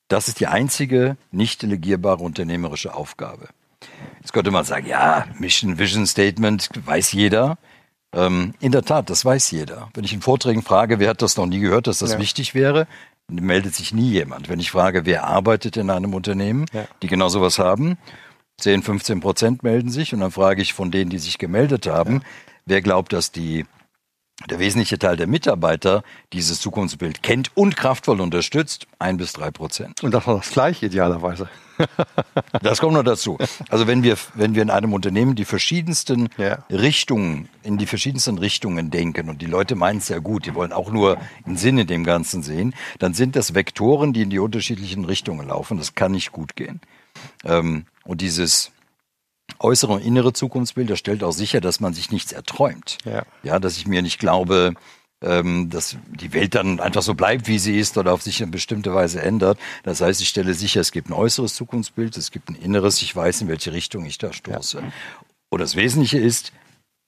[0.07, 3.49] Das ist die einzige nicht delegierbare unternehmerische Aufgabe.
[4.21, 7.57] Jetzt könnte man sagen, ja, Mission, Vision Statement weiß jeder.
[8.13, 9.89] Ähm, in der Tat, das weiß jeder.
[9.93, 12.19] Wenn ich in Vorträgen frage, wer hat das noch nie gehört, dass das ja.
[12.19, 12.87] wichtig wäre,
[13.29, 14.47] meldet sich nie jemand.
[14.47, 16.85] Wenn ich frage, wer arbeitet in einem Unternehmen, ja.
[17.01, 17.97] die genau sowas haben,
[18.59, 22.15] 10, 15 Prozent melden sich und dann frage ich von denen, die sich gemeldet haben,
[22.15, 22.21] ja.
[22.65, 23.65] wer glaubt, dass die
[24.49, 30.03] der wesentliche Teil der Mitarbeiter dieses Zukunftsbild kennt und kraftvoll unterstützt, ein bis drei Prozent.
[30.03, 31.47] Und das war das Gleiche idealerweise.
[32.61, 33.37] das kommt noch dazu.
[33.69, 36.65] Also wenn wir, wenn wir in einem Unternehmen die verschiedensten ja.
[36.69, 40.73] Richtungen, in die verschiedensten Richtungen denken und die Leute meinen es ja gut, die wollen
[40.73, 44.39] auch nur einen Sinn in dem Ganzen sehen, dann sind das Vektoren, die in die
[44.39, 45.77] unterschiedlichen Richtungen laufen.
[45.77, 46.81] Das kann nicht gut gehen.
[47.43, 48.71] Ähm, und dieses
[49.59, 52.97] äußere und innere Zukunftsbilder stellt auch sicher, dass man sich nichts erträumt.
[53.05, 54.73] Ja, ja dass ich mir nicht glaube,
[55.21, 58.51] ähm, dass die Welt dann einfach so bleibt, wie sie ist oder auf sich in
[58.51, 59.57] bestimmte Weise ändert.
[59.83, 63.15] Das heißt, ich stelle sicher, es gibt ein äußeres Zukunftsbild, es gibt ein inneres, ich
[63.15, 64.79] weiß, in welche Richtung ich da stoße.
[64.79, 64.91] Ja.
[65.49, 66.51] Und das Wesentliche ist,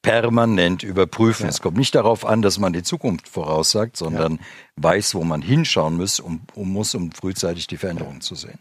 [0.05, 1.45] permanent überprüfen.
[1.45, 1.49] Ja.
[1.49, 4.39] Es kommt nicht darauf an, dass man die Zukunft voraussagt, sondern ja.
[4.75, 8.59] weiß, wo man hinschauen muss, um, um, muss, um frühzeitig die Veränderungen zu sehen.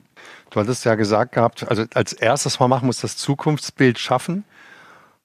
[0.51, 4.45] Du hattest ja gesagt gehabt, also als erstes mal machen muss das Zukunftsbild schaffen.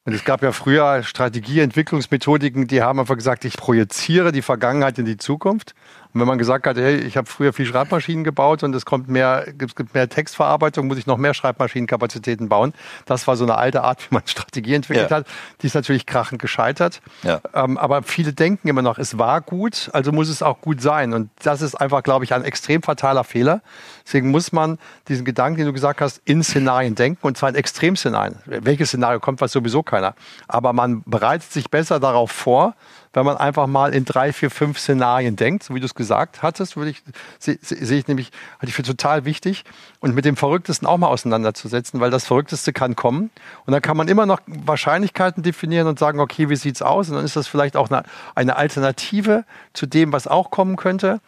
[0.05, 5.05] Und es gab ja früher Strategieentwicklungsmethodiken, die haben einfach gesagt, ich projiziere die Vergangenheit in
[5.05, 5.75] die Zukunft.
[6.11, 9.09] Und wenn man gesagt hat, hey, ich habe früher viel Schreibmaschinen gebaut und es kommt
[9.09, 12.73] mehr, es gibt mehr Textverarbeitung, muss ich noch mehr Schreibmaschinenkapazitäten bauen.
[13.05, 15.17] Das war so eine alte Art, wie man Strategie entwickelt ja.
[15.17, 15.27] hat.
[15.61, 17.01] Die ist natürlich krachend gescheitert.
[17.21, 17.41] Ja.
[17.53, 21.13] Ähm, aber viele denken immer noch, es war gut, also muss es auch gut sein.
[21.13, 23.61] Und das ist einfach, glaube ich, ein extrem fataler Fehler.
[24.03, 27.55] Deswegen muss man diesen Gedanken, den du gesagt hast, in Szenarien denken und zwar in
[27.55, 28.37] Extremszenarien.
[28.45, 30.15] Welches Szenario kommt, weiß sowieso keiner.
[30.47, 32.73] Aber man bereitet sich besser darauf vor,
[33.13, 36.43] wenn man einfach mal in drei, vier, fünf Szenarien denkt, so wie du es gesagt
[36.43, 37.03] hattest, würde ich,
[37.39, 39.63] sehe seh ich nämlich, halte ich für total wichtig
[39.99, 43.31] und mit dem Verrücktesten auch mal auseinanderzusetzen, weil das Verrückteste kann kommen
[43.65, 47.09] und dann kann man immer noch Wahrscheinlichkeiten definieren und sagen, okay, wie sieht's aus?
[47.09, 48.03] Und dann ist das vielleicht auch eine,
[48.35, 51.19] eine Alternative zu dem, was auch kommen könnte.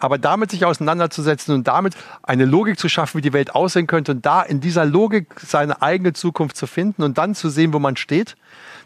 [0.00, 4.12] Aber damit sich auseinanderzusetzen und damit eine Logik zu schaffen, wie die Welt aussehen könnte
[4.12, 7.78] und da in dieser Logik seine eigene Zukunft zu finden und dann zu sehen, wo
[7.78, 8.36] man steht,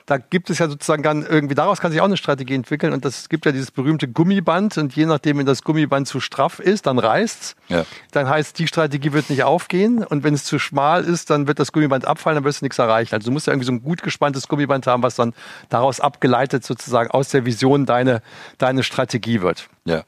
[0.07, 3.05] da gibt es ja sozusagen dann irgendwie, daraus kann sich auch eine Strategie entwickeln und
[3.05, 6.87] das gibt ja dieses berühmte Gummiband und je nachdem, wenn das Gummiband zu straff ist,
[6.87, 7.57] dann reißt's.
[7.69, 7.87] Ja.
[8.13, 11.59] Dann heißt, die Strategie wird nicht aufgehen und wenn es zu schmal ist, dann wird
[11.59, 13.15] das Gummiband abfallen, dann wirst du nichts erreichen.
[13.15, 15.33] Also du musst ja irgendwie so ein gut gespanntes Gummiband haben, was dann
[15.71, 18.21] daraus abgeleitet sozusagen aus der Vision deine,
[18.59, 19.69] deine Strategie wird.
[19.87, 20.05] Ja.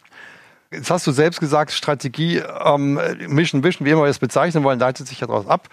[0.71, 4.81] Jetzt hast du selbst gesagt, Strategie, ähm, Mission Vision, wie immer wir es bezeichnen wollen,
[4.81, 5.69] leitet sich ja daraus ab.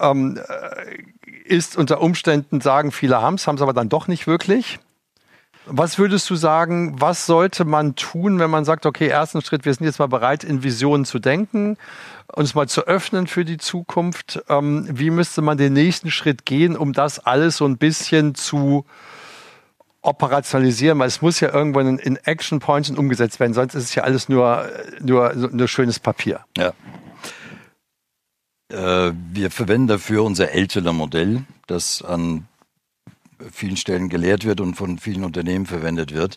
[0.00, 0.40] Ähm,
[1.48, 4.78] ist unter Umständen, sagen viele haben es, haben es aber dann doch nicht wirklich.
[5.70, 9.74] Was würdest du sagen, was sollte man tun, wenn man sagt, okay, ersten Schritt, wir
[9.74, 11.76] sind jetzt mal bereit, in Visionen zu denken,
[12.32, 14.42] uns mal zu öffnen für die Zukunft.
[14.48, 18.86] Ähm, wie müsste man den nächsten Schritt gehen, um das alles so ein bisschen zu
[20.00, 24.04] operationalisieren, weil es muss ja irgendwann in Action Points umgesetzt werden, sonst ist es ja
[24.04, 24.66] alles nur,
[25.00, 26.40] nur, nur schönes Papier.
[26.56, 26.72] Ja.
[28.68, 32.46] Äh, wir verwenden dafür unser älterer Modell, das an
[33.50, 36.36] vielen Stellen gelehrt wird und von vielen Unternehmen verwendet wird.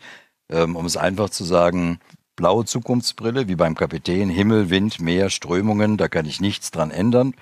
[0.50, 2.00] Ähm, um es einfach zu sagen,
[2.36, 7.34] blaue Zukunftsbrille, wie beim Kapitän, Himmel, Wind, Meer, Strömungen, da kann ich nichts dran ändern,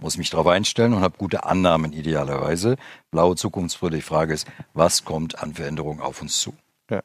[0.00, 2.76] muss mich darauf einstellen und habe gute Annahmen idealerweise.
[3.10, 6.54] Blaue Zukunftsbrille, die Frage ist, was kommt an Veränderungen auf uns zu?
[6.90, 7.02] Ja.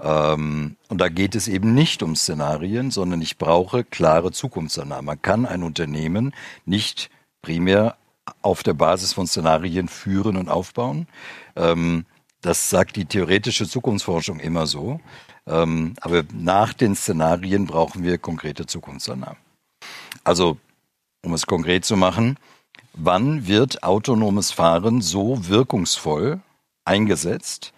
[0.00, 5.04] Ähm, und da geht es eben nicht um Szenarien, sondern ich brauche klare Zukunftsannahmen.
[5.04, 7.96] Man kann ein Unternehmen nicht primär
[8.40, 11.06] auf der Basis von Szenarien führen und aufbauen.
[11.56, 12.04] Ähm,
[12.40, 15.00] das sagt die theoretische Zukunftsforschung immer so.
[15.46, 19.38] Ähm, aber nach den Szenarien brauchen wir konkrete Zukunftsannahmen.
[20.24, 20.58] Also,
[21.24, 22.38] um es konkret zu machen,
[22.94, 26.40] wann wird autonomes Fahren so wirkungsvoll
[26.84, 27.72] eingesetzt,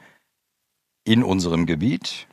[1.05, 2.27] in unserem Gebiet,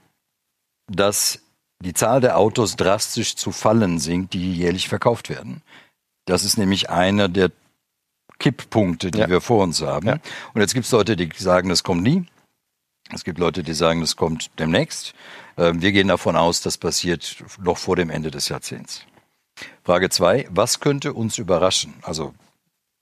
[0.87, 1.39] dass
[1.83, 5.61] die Zahl der Autos drastisch zu fallen sinkt, die jährlich verkauft werden.
[6.25, 7.51] Das ist nämlich einer der
[8.39, 9.29] Kipppunkte, die ja.
[9.29, 10.07] wir vor uns haben.
[10.07, 10.17] Ja.
[10.53, 12.25] Und jetzt gibt es Leute, die sagen, das kommt nie.
[13.13, 15.13] Es gibt Leute, die sagen, das kommt demnächst.
[15.57, 19.05] Ähm, wir gehen davon aus, das passiert noch vor dem Ende des Jahrzehnts.
[19.83, 21.93] Frage zwei: Was könnte uns überraschen?
[22.01, 22.33] Also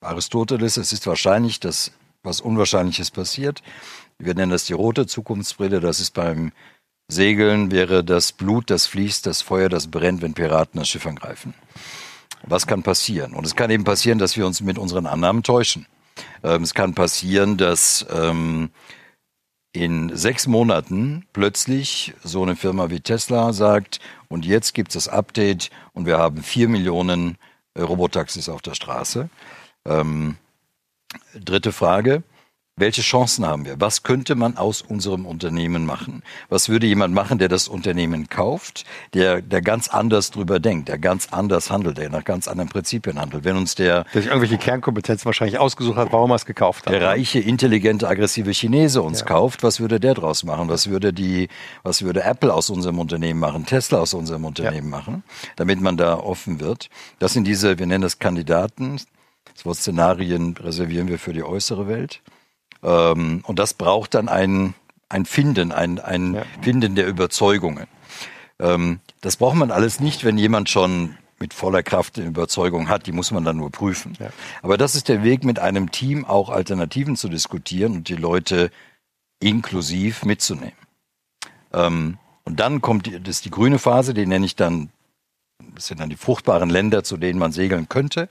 [0.01, 1.91] Aristoteles, es ist wahrscheinlich, dass
[2.23, 3.61] was Unwahrscheinliches passiert.
[4.19, 5.79] Wir nennen das die rote Zukunftsbrille.
[5.79, 6.51] Das ist beim
[7.07, 11.55] Segeln wäre das Blut, das fließt, das Feuer, das brennt, wenn Piraten das Schiff angreifen.
[12.43, 13.33] Was kann passieren?
[13.33, 15.87] Und es kann eben passieren, dass wir uns mit unseren Annahmen täuschen.
[16.43, 18.69] Ähm, es kann passieren, dass ähm,
[19.71, 25.07] in sechs Monaten plötzlich so eine Firma wie Tesla sagt, und jetzt gibt es das
[25.07, 27.37] Update und wir haben vier Millionen
[27.77, 29.29] Robotaxis auf der Straße.
[29.85, 30.37] Ähm,
[31.33, 32.23] dritte Frage.
[32.79, 33.75] Welche Chancen haben wir?
[33.81, 36.23] Was könnte man aus unserem Unternehmen machen?
[36.47, 40.97] Was würde jemand machen, der das Unternehmen kauft, der, der ganz anders drüber denkt, der
[40.97, 43.43] ganz anders handelt, der nach ganz anderen Prinzipien handelt?
[43.43, 46.93] Wenn uns der, der sich irgendwelche Kernkompetenzen wahrscheinlich ausgesucht hat, warum er es gekauft hat.
[46.93, 49.25] Der reiche, intelligente, aggressive Chinese uns ja.
[49.25, 50.69] kauft, was würde der draus machen?
[50.69, 51.49] Was würde die,
[51.83, 53.65] was würde Apple aus unserem Unternehmen machen?
[53.65, 54.97] Tesla aus unserem Unternehmen ja.
[54.97, 55.23] machen?
[55.57, 56.89] Damit man da offen wird.
[57.19, 59.01] Das sind diese, wir nennen das Kandidaten.
[59.53, 62.21] Das Wort Szenarien reservieren wir für die äußere Welt.
[62.83, 64.73] Ähm, und das braucht dann ein,
[65.09, 66.43] ein Finden, ein, ein ja.
[66.61, 67.87] Finden der Überzeugungen.
[68.59, 73.07] Ähm, das braucht man alles nicht, wenn jemand schon mit voller Kraft eine Überzeugung hat,
[73.07, 74.17] die muss man dann nur prüfen.
[74.19, 74.29] Ja.
[74.61, 78.71] Aber das ist der Weg, mit einem Team auch Alternativen zu diskutieren und die Leute
[79.39, 80.73] inklusiv mitzunehmen.
[81.73, 84.89] Ähm, und dann kommt die, das ist die grüne Phase, die nenne ich dann,
[85.75, 88.27] das sind dann die fruchtbaren Länder, zu denen man segeln könnte.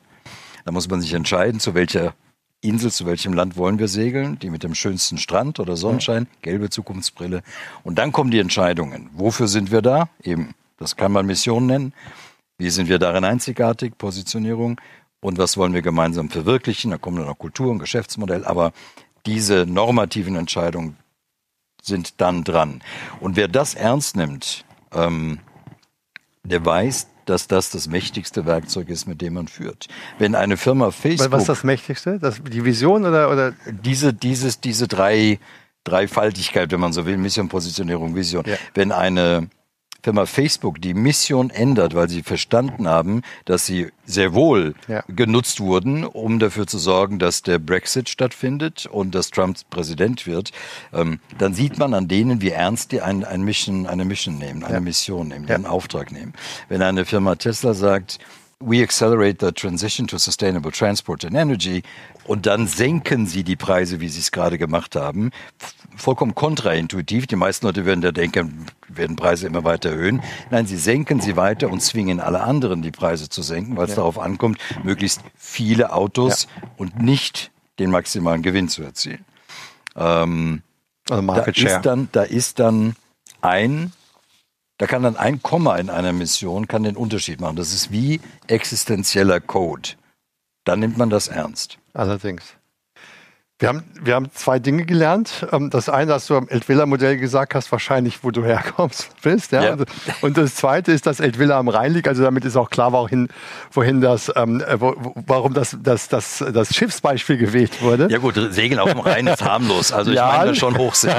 [0.65, 2.15] Da muss man sich entscheiden, zu welcher
[2.61, 6.71] Insel, zu welchem Land wollen wir segeln, die mit dem schönsten Strand oder Sonnenschein, gelbe
[6.71, 7.43] Zukunftsbrille.
[7.85, 9.11] Und dann kommen die Entscheidungen.
[9.13, 10.09] Wofür sind wir da?
[10.23, 11.93] Eben, das kann man Mission nennen.
[12.59, 13.97] Wie sind wir darin einzigartig?
[13.97, 14.81] Positionierung.
[15.21, 16.91] Und was wollen wir gemeinsam verwirklichen?
[16.91, 18.45] Da kommen dann noch Kultur und Geschäftsmodell.
[18.45, 18.73] Aber
[19.25, 20.97] diese normativen Entscheidungen
[21.81, 22.83] sind dann dran.
[23.21, 25.39] Und wer das ernst nimmt, ähm,
[26.43, 29.89] der weiß, dass das das mächtigste Werkzeug ist, mit dem man führt.
[30.19, 31.31] Wenn eine Firma Facebook.
[31.33, 32.19] Was ist das mächtigste?
[32.19, 33.53] Das, die Vision oder, oder?
[33.67, 35.39] Diese, dieses, diese drei,
[35.85, 38.45] Dreifaltigkeit, wenn man so will, Mission, Positionierung, Vision.
[38.47, 38.57] Ja.
[38.75, 39.49] Wenn eine
[40.03, 45.03] Firma Facebook die Mission ändert, weil sie verstanden haben, dass sie sehr wohl ja.
[45.09, 50.53] genutzt wurden, um dafür zu sorgen, dass der Brexit stattfindet und dass Trump Präsident wird,
[50.93, 54.63] ähm, dann sieht man an denen, wie ernst die ein, ein Mission, eine Mission nehmen,
[54.63, 54.81] eine ja.
[54.81, 55.57] Mission nehmen, ja.
[55.57, 56.33] einen Auftrag nehmen.
[56.69, 58.19] Wenn eine Firma Tesla sagt,
[58.61, 61.85] We accelerate the transition to sustainable transport and energy.
[62.25, 65.31] Und dann senken sie die Preise, wie sie es gerade gemacht haben.
[65.99, 67.27] Vollkommen kontraintuitiv.
[67.27, 70.23] Die meisten Leute werden da denken, werden Preise immer weiter erhöhen.
[70.51, 73.91] Nein, sie senken sie weiter und zwingen alle anderen, die Preise zu senken, weil es
[73.91, 73.97] ja.
[73.97, 76.69] darauf ankommt, möglichst viele Autos ja.
[76.77, 79.25] und nicht den maximalen Gewinn zu erzielen.
[79.97, 80.63] Ähm,
[81.11, 81.77] also Market da Share.
[81.77, 82.97] Ist dann, da ist dann
[83.41, 83.93] ein
[84.79, 87.57] da kann dann ein Komma in einer Mission kann den Unterschied machen.
[87.57, 89.91] Das ist wie existenzieller Code.
[90.65, 91.79] Dann nimmt man das ernst.
[91.95, 92.58] Allerdings.
[93.61, 95.45] Wir haben, wir haben zwei Dinge gelernt.
[95.51, 99.51] Ähm, das eine, dass du am Eltvilla-Modell gesagt hast, wahrscheinlich, wo du herkommst, bist.
[99.51, 99.63] Ja?
[99.63, 99.77] ja.
[100.21, 102.07] Und das zweite ist, dass Eltvilla am Rhein liegt.
[102.07, 103.29] Also damit ist auch klar, wohin,
[103.73, 104.95] wohin das, ähm, äh, wo,
[105.27, 108.07] warum das, das, das, das Schiffsbeispiel gewählt wurde.
[108.11, 109.91] Ja gut, Segeln auf dem Rhein ist harmlos.
[109.91, 110.37] Also ich ja.
[110.37, 111.11] meine schon Hochsee.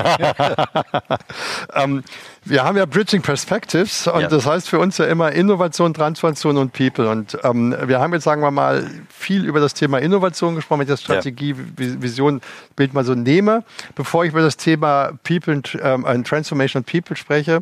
[1.76, 2.04] ähm,
[2.46, 4.28] wir haben ja Bridging Perspectives und ja.
[4.28, 7.10] das heißt für uns ja immer Innovation, Transformation und People.
[7.10, 10.88] Und ähm, wir haben jetzt, sagen wir mal, viel über das Thema Innovation gesprochen, wenn
[10.88, 12.02] ich das Strategie, ja.
[12.02, 12.42] Vision,
[12.76, 13.64] Bild mal so nehme.
[13.96, 17.62] Bevor ich über das Thema People und ähm, Transformation und People spreche,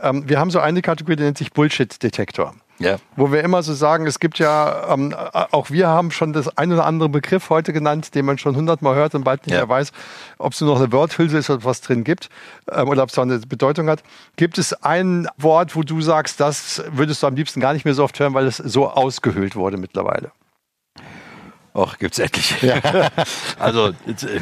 [0.00, 2.54] ähm, wir haben so eine Kategorie, die nennt sich Bullshit-Detektor.
[2.78, 2.98] Ja.
[3.16, 6.72] Wo wir immer so sagen, es gibt ja, ähm, auch wir haben schon das ein
[6.72, 9.60] oder andere Begriff heute genannt, den man schon hundertmal hört und bald nicht ja.
[9.60, 9.92] mehr weiß,
[10.38, 12.28] ob es nur noch eine Worthülse ist oder was drin gibt
[12.70, 14.02] ähm, oder ob es auch eine Bedeutung hat.
[14.36, 17.94] Gibt es ein Wort, wo du sagst, das würdest du am liebsten gar nicht mehr
[17.94, 20.30] so oft hören, weil es so ausgehöhlt wurde mittlerweile?
[21.74, 22.66] Och, gibt's etliche.
[22.66, 22.80] Ja.
[23.58, 24.40] also äh,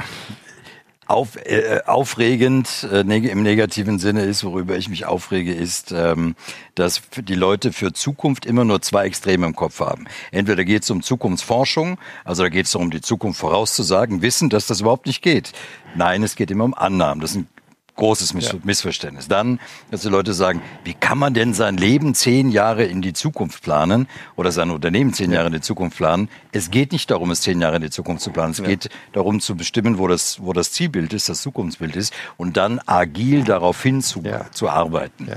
[1.07, 6.35] auf, äh, aufregend äh, neg im negativen Sinne ist, worüber ich mich aufrege, ist, ähm,
[6.75, 10.07] dass die Leute für Zukunft immer nur zwei Extreme im Kopf haben.
[10.33, 14.67] Entweder geht es um Zukunftsforschung, also da geht es darum, die Zukunft vorauszusagen, wissen, dass
[14.67, 15.53] das überhaupt nicht geht.
[15.95, 17.21] Nein, es geht immer um Annahmen.
[17.21, 17.47] Das sind
[17.97, 18.59] großes Miss ja.
[18.63, 19.29] Missverständnis.
[19.29, 19.59] Dann,
[19.91, 23.63] dass die Leute sagen, wie kann man denn sein Leben zehn Jahre in die Zukunft
[23.63, 24.07] planen
[24.37, 26.29] oder sein Unternehmen zehn Jahre in die Zukunft planen?
[26.53, 28.53] Es geht nicht darum, es zehn Jahre in die Zukunft zu planen.
[28.53, 28.67] Es ja.
[28.67, 32.81] geht darum zu bestimmen, wo das, wo das Zielbild ist, das Zukunftsbild ist und dann
[32.87, 34.51] agil darauf hin zu, ja.
[34.53, 35.29] zu arbeiten.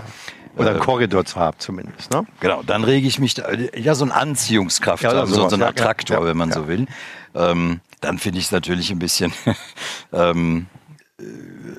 [0.58, 2.12] Oder einen äh, Korridor zu haben zumindest.
[2.12, 2.26] Ne?
[2.42, 5.64] Genau, dann rege ich mich, da, ja so eine Anziehungskraft, ja, haben, so, so ein
[5.64, 6.88] Attraktor, wenn man so will.
[7.34, 9.32] Ähm, dann finde ich es natürlich ein bisschen
[10.14, 10.68] ähm,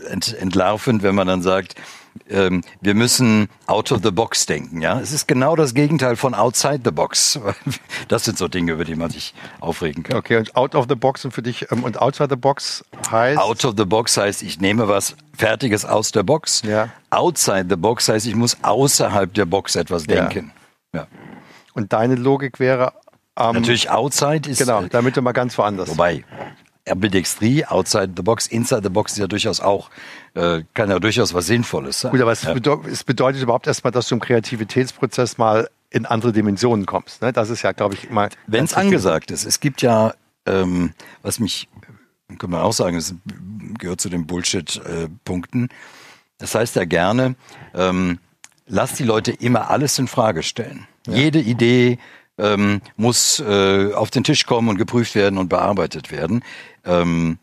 [0.08, 1.74] ent, entlarvend, wenn man dann sagt,
[2.28, 4.80] ähm, wir müssen out of the box denken.
[4.82, 7.38] Ja, es ist genau das Gegenteil von outside the box.
[8.08, 10.16] Das sind so Dinge, über die man sich aufregen kann.
[10.16, 13.38] Okay, und out of the box und für dich ähm, und outside the box heißt?
[13.38, 16.62] Out of the box heißt, ich nehme was Fertiges aus der Box.
[16.62, 16.88] Ja.
[17.10, 20.52] Outside the box heißt, ich muss außerhalb der Box etwas denken.
[20.92, 21.02] Ja.
[21.02, 21.06] ja.
[21.74, 22.92] Und deine Logik wäre
[23.36, 24.58] ähm, Natürlich outside ist.
[24.58, 25.88] Genau, damit du mal ganz woanders.
[25.88, 26.24] Wobei,
[26.88, 29.90] Ambidextrie, outside the box, inside the box ist ja durchaus auch,
[30.34, 32.10] äh, kann ja durchaus was Sinnvolles sein.
[32.10, 32.54] Gut, aber es, ja.
[32.54, 37.22] bedeutet, es bedeutet überhaupt erstmal, dass du im Kreativitätsprozess mal in andere Dimensionen kommst.
[37.22, 37.32] Ne?
[37.32, 38.28] Das ist ja, glaube ich, immer.
[38.46, 39.44] Wenn es angesagt ist.
[39.44, 40.14] Es gibt ja,
[40.46, 41.68] ähm, was mich,
[42.38, 43.14] kann man auch sagen, es
[43.78, 45.68] gehört zu den Bullshit-Punkten.
[46.38, 47.34] das heißt ja gerne,
[47.74, 48.18] ähm,
[48.66, 50.86] lass die Leute immer alles in Frage stellen.
[51.06, 51.14] Ja.
[51.14, 51.98] Jede Idee,
[52.40, 56.42] ähm, muss äh, auf den Tisch kommen und geprüft werden und bearbeitet werden.
[56.84, 57.38] Ähm,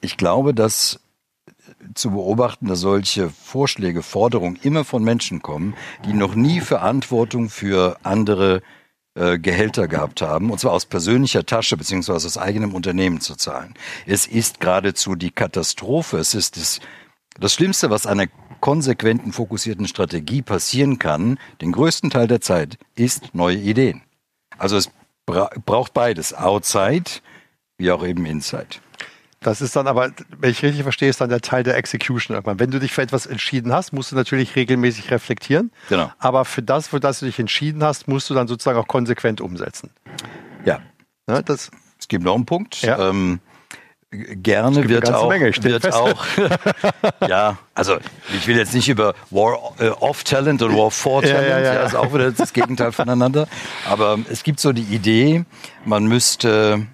[0.00, 1.00] ich glaube, dass
[1.94, 5.74] zu beobachten, dass solche Vorschläge, Forderungen immer von Menschen kommen,
[6.04, 8.62] die noch nie Verantwortung für andere
[9.14, 13.74] äh, Gehälter gehabt haben, und zwar aus persönlicher Tasche beziehungsweise aus eigenem Unternehmen zu zahlen.
[14.06, 16.18] Es ist geradezu die Katastrophe.
[16.18, 16.80] Es ist das,
[17.38, 18.26] das Schlimmste, was einer
[18.60, 24.02] konsequenten, fokussierten Strategie passieren kann, den größten Teil der Zeit, ist neue Ideen.
[24.58, 24.90] Also es
[25.26, 27.10] bra braucht beides, Outside
[27.78, 28.66] wie auch eben Inside.
[29.40, 32.58] Das ist dann aber, wenn ich richtig verstehe, ist dann der Teil der Execution irgendwann.
[32.58, 35.70] Wenn du dich für etwas entschieden hast, musst du natürlich regelmäßig reflektieren.
[35.88, 36.10] Genau.
[36.18, 39.40] Aber für das, für das du dich entschieden hast, musst du dann sozusagen auch konsequent
[39.40, 39.90] umsetzen.
[40.64, 40.80] Ja.
[41.28, 42.82] ja das es gibt noch einen Punkt.
[42.82, 43.10] Ja.
[43.10, 43.40] Ähm,
[44.16, 46.24] gerne wird auch, wird auch
[47.28, 47.96] ja, also
[48.36, 51.64] ich will jetzt nicht über War äh, of Talent und War for Talent, ja, ja,
[51.64, 51.74] ja.
[51.74, 53.46] ja, ist auch wieder das Gegenteil voneinander.
[53.88, 55.44] Aber es gibt so die Idee,
[55.84, 56.86] man müsste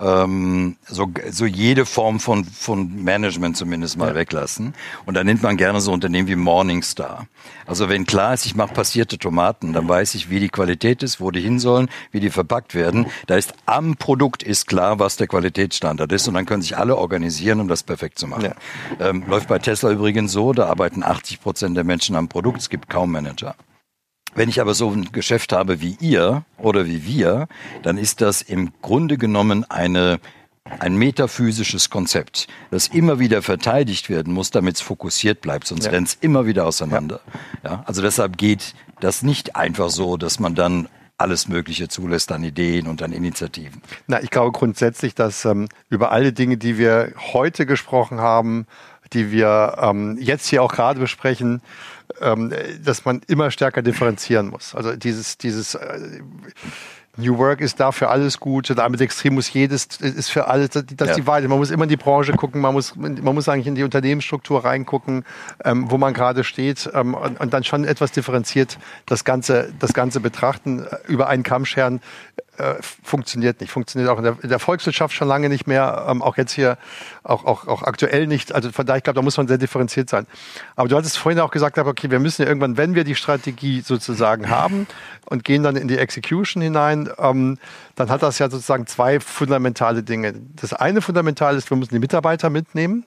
[0.00, 4.14] ähm, so, so jede Form von, von Management zumindest mal ja.
[4.14, 4.74] weglassen.
[5.06, 7.26] Und da nimmt man gerne so Unternehmen wie Morningstar.
[7.66, 11.20] Also wenn klar ist, ich mache passierte Tomaten, dann weiß ich, wie die Qualität ist,
[11.20, 13.06] wo die hin sollen, wie die verpackt werden.
[13.26, 16.96] Da ist am Produkt ist klar, was der Qualitätsstandard ist und dann können sich alle
[16.96, 18.52] organisieren, um das perfekt zu machen.
[18.98, 19.08] Ja.
[19.08, 22.70] Ähm, läuft bei Tesla übrigens so, da arbeiten 80 Prozent der Menschen am Produkt, es
[22.70, 23.54] gibt kaum Manager.
[24.34, 27.48] Wenn ich aber so ein Geschäft habe wie ihr oder wie wir,
[27.82, 30.20] dann ist das im Grunde genommen eine
[30.80, 35.92] ein metaphysisches Konzept, das immer wieder verteidigt werden muss, damit es fokussiert bleibt, sonst ja.
[35.92, 37.20] rennt es immer wieder auseinander.
[37.64, 37.70] Ja.
[37.70, 37.82] ja.
[37.86, 42.86] also deshalb geht das nicht einfach so, dass man dann alles Mögliche zulässt an Ideen
[42.86, 43.82] und an Initiativen.
[44.06, 48.66] Na, ich glaube grundsätzlich, dass ähm, über alle Dinge, die wir heute gesprochen haben,
[49.12, 51.60] die wir ähm, jetzt hier auch gerade besprechen,
[52.20, 52.52] ähm,
[52.84, 54.74] dass man immer stärker differenzieren muss.
[54.74, 56.20] Also dieses, dieses äh,
[57.18, 61.08] New Work ist da für alles gut, damit extrem muss jedes, ist für alles, das
[61.08, 61.14] ja.
[61.14, 61.48] die Wahrheit.
[61.48, 64.64] Man muss immer in die Branche gucken, man muss, man muss eigentlich in die Unternehmensstruktur
[64.64, 65.24] reingucken,
[65.64, 69.94] ähm, wo man gerade steht ähm, und, und, dann schon etwas differenziert das Ganze, das
[69.94, 72.00] Ganze betrachten, über einen Kamm scheren
[72.58, 73.70] äh, funktioniert nicht.
[73.70, 76.76] Funktioniert auch in der, in der, Volkswirtschaft schon lange nicht mehr, ähm, auch jetzt hier,
[77.22, 78.54] auch, auch, auch aktuell nicht.
[78.54, 80.26] Also von daher, ich glaube, da muss man sehr differenziert sein.
[80.76, 83.80] Aber du hattest vorhin auch gesagt, okay, wir müssen ja irgendwann, wenn wir die Strategie
[83.80, 84.86] sozusagen haben
[85.26, 87.58] und gehen dann in die Execution hinein, ähm,
[87.94, 90.34] dann hat das ja sozusagen zwei fundamentale Dinge.
[90.56, 93.04] Das eine fundamental ist, wir müssen die Mitarbeiter mitnehmen.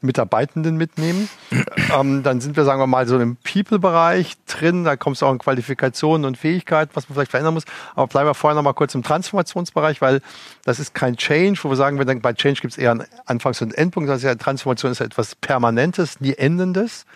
[0.00, 1.28] Mitarbeitenden mitnehmen.
[1.94, 4.84] ähm, dann sind wir, sagen wir mal, so im People-Bereich drin.
[4.84, 7.64] Da kommst du auch in Qualifikationen und Fähigkeiten, was man vielleicht verändern muss.
[7.94, 10.20] Aber bleiben wir vorher noch mal kurz im Transformationsbereich, weil
[10.64, 13.62] das ist kein Change, wo wir sagen, wir bei Change gibt es eher einen Anfangs-
[13.62, 14.08] und Endpunkt.
[14.08, 17.06] Das ist ja, Transformation ist ja etwas Permanentes, nie Endendes.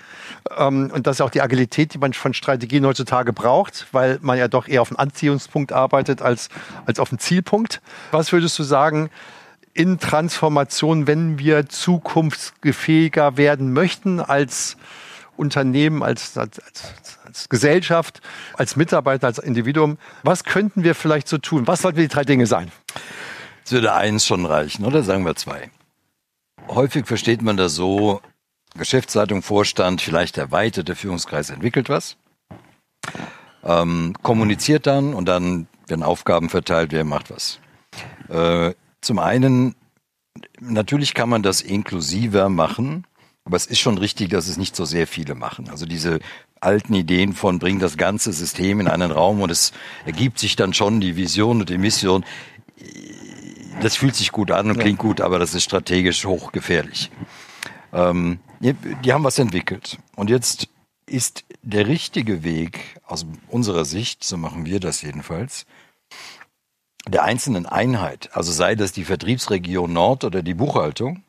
[0.56, 4.38] Ähm, und das ist auch die Agilität, die man von Strategien heutzutage braucht, weil man
[4.38, 6.48] ja doch eher auf einen Anziehungspunkt arbeitet als,
[6.86, 7.80] als auf einen Zielpunkt.
[8.10, 9.10] Was würdest du sagen,
[9.76, 14.76] in Transformation, wenn wir zukunftsfähiger werden möchten als
[15.36, 16.60] Unternehmen, als, als,
[17.26, 18.22] als, Gesellschaft,
[18.54, 19.98] als Mitarbeiter, als Individuum.
[20.22, 21.66] Was könnten wir vielleicht so tun?
[21.66, 22.72] Was sollten die drei Dinge sein?
[23.64, 25.70] Es würde eins schon reichen, oder sagen wir zwei.
[26.68, 28.22] Häufig versteht man das so,
[28.78, 32.16] Geschäftsleitung, Vorstand, vielleicht erweiterte Führungskreis entwickelt was,
[33.62, 37.60] ähm, kommuniziert dann und dann werden Aufgaben verteilt, wer macht was.
[38.28, 39.74] Äh, zum einen,
[40.60, 43.06] natürlich kann man das inklusiver machen,
[43.44, 45.70] aber es ist schon richtig, dass es nicht so sehr viele machen.
[45.70, 46.18] Also diese
[46.60, 49.72] alten Ideen von bring das ganze System in einen Raum und es
[50.04, 52.24] ergibt sich dann schon die Vision und die Mission.
[53.80, 57.10] Das fühlt sich gut an und klingt gut, aber das ist strategisch hochgefährlich.
[57.92, 59.98] Ähm, die haben was entwickelt.
[60.16, 60.68] Und jetzt
[61.06, 65.66] ist der richtige Weg aus unserer Sicht, so machen wir das jedenfalls,
[67.08, 71.22] der einzelnen Einheit, also sei das die Vertriebsregion Nord oder die Buchhaltung,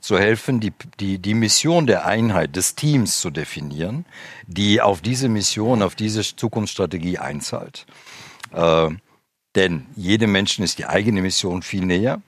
[0.00, 4.06] zu helfen, die, die, die Mission der Einheit, des Teams zu definieren,
[4.46, 7.86] die auf diese Mission, auf diese Zukunftsstrategie einzahlt.
[8.52, 8.90] Äh,
[9.54, 12.22] denn jedem Menschen ist die eigene Mission viel näher,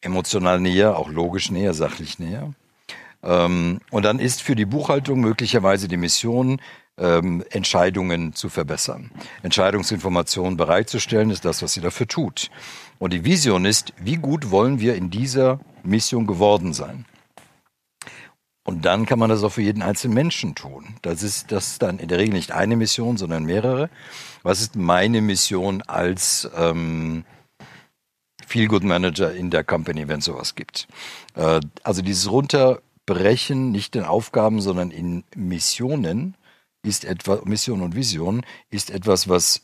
[0.00, 2.54] emotional näher, auch logisch näher, sachlich näher.
[3.22, 6.60] Ähm, und dann ist für die Buchhaltung möglicherweise die Mission,
[6.98, 9.10] ähm, Entscheidungen zu verbessern.
[9.42, 12.50] Entscheidungsinformationen bereitzustellen, ist das, was sie dafür tut.
[12.98, 17.04] Und die Vision ist, wie gut wollen wir in dieser Mission geworden sein?
[18.68, 20.96] Und dann kann man das auch für jeden einzelnen Menschen tun.
[21.00, 23.88] Das ist das dann in der Regel nicht eine Mission, sondern mehrere.
[24.42, 27.24] Was ist meine Mission als ähm,
[28.46, 30.86] Feel Good Manager in der Company, wenn es sowas gibt?
[31.34, 36.34] Äh, also dieses Runterbrechen nicht in Aufgaben, sondern in Missionen
[36.88, 39.62] ist etwas, Mission und Vision ist etwas, was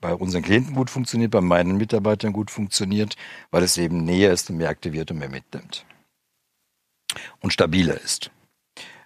[0.00, 3.16] bei unseren Klienten gut funktioniert, bei meinen Mitarbeitern gut funktioniert,
[3.50, 5.84] weil es eben näher ist und mehr aktiviert und mehr mitnimmt.
[7.40, 8.30] Und stabiler ist.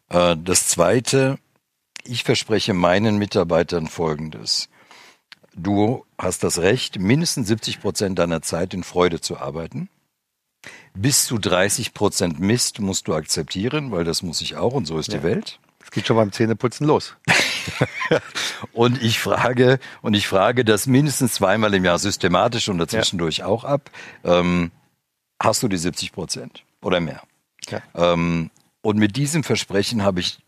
[0.09, 1.39] Äh, das zweite,
[2.05, 4.69] ich verspreche meinen Mitarbeitern Folgendes.
[5.55, 9.89] Du hast das Recht, mindestens 70 Prozent deiner Zeit in Freude zu arbeiten.
[10.95, 14.99] Bis zu 30 Prozent Mist musst du akzeptieren, weil das muss ich auch und so
[14.99, 15.19] ist ja.
[15.19, 15.59] die Welt.
[15.97, 17.17] Geht schon beim Zähneputzen los.
[18.75, 23.47] und ich frage, und ich frage das mindestens zweimal im Jahr systematisch und dazwischendurch ja.
[23.47, 23.91] auch ab.
[24.23, 24.73] Ähm,
[25.43, 27.23] hast du die 70 Prozent oder mehr?
[27.71, 27.81] Ja.
[27.95, 28.51] Ähm,
[28.83, 30.39] und mit diesem Versprechen habe ich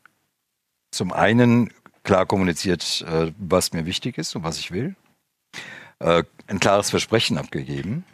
[0.90, 1.72] zum einen
[2.02, 4.96] klar kommuniziert, äh, was mir wichtig ist und was ich will.
[5.98, 8.04] Äh, ein klares Versprechen abgegeben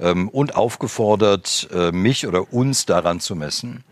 [0.00, 3.84] ähm, und aufgefordert, äh, mich oder uns daran zu messen.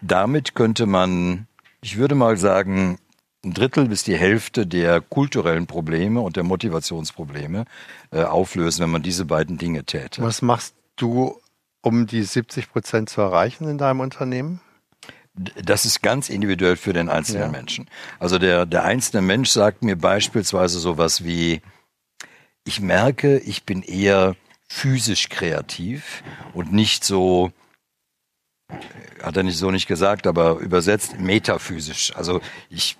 [0.00, 1.48] Damit könnte man
[1.84, 2.98] ich würde mal sagen,
[3.44, 7.66] ein Drittel bis die Hälfte der kulturellen Probleme und der Motivationsprobleme
[8.10, 10.22] äh, auflösen, wenn man diese beiden Dinge täte.
[10.22, 11.38] Was machst du,
[11.82, 14.60] um die 70 Prozent zu erreichen in deinem Unternehmen?
[15.34, 17.48] Das ist ganz individuell für den einzelnen ja.
[17.50, 17.90] Menschen.
[18.18, 21.60] Also der, der einzelne Mensch sagt mir beispielsweise sowas wie,
[22.64, 24.36] ich merke, ich bin eher
[24.68, 26.22] physisch kreativ
[26.54, 27.52] und nicht so
[29.22, 32.14] hat er nicht so nicht gesagt, aber übersetzt metaphysisch.
[32.16, 32.40] Also
[32.70, 32.96] ich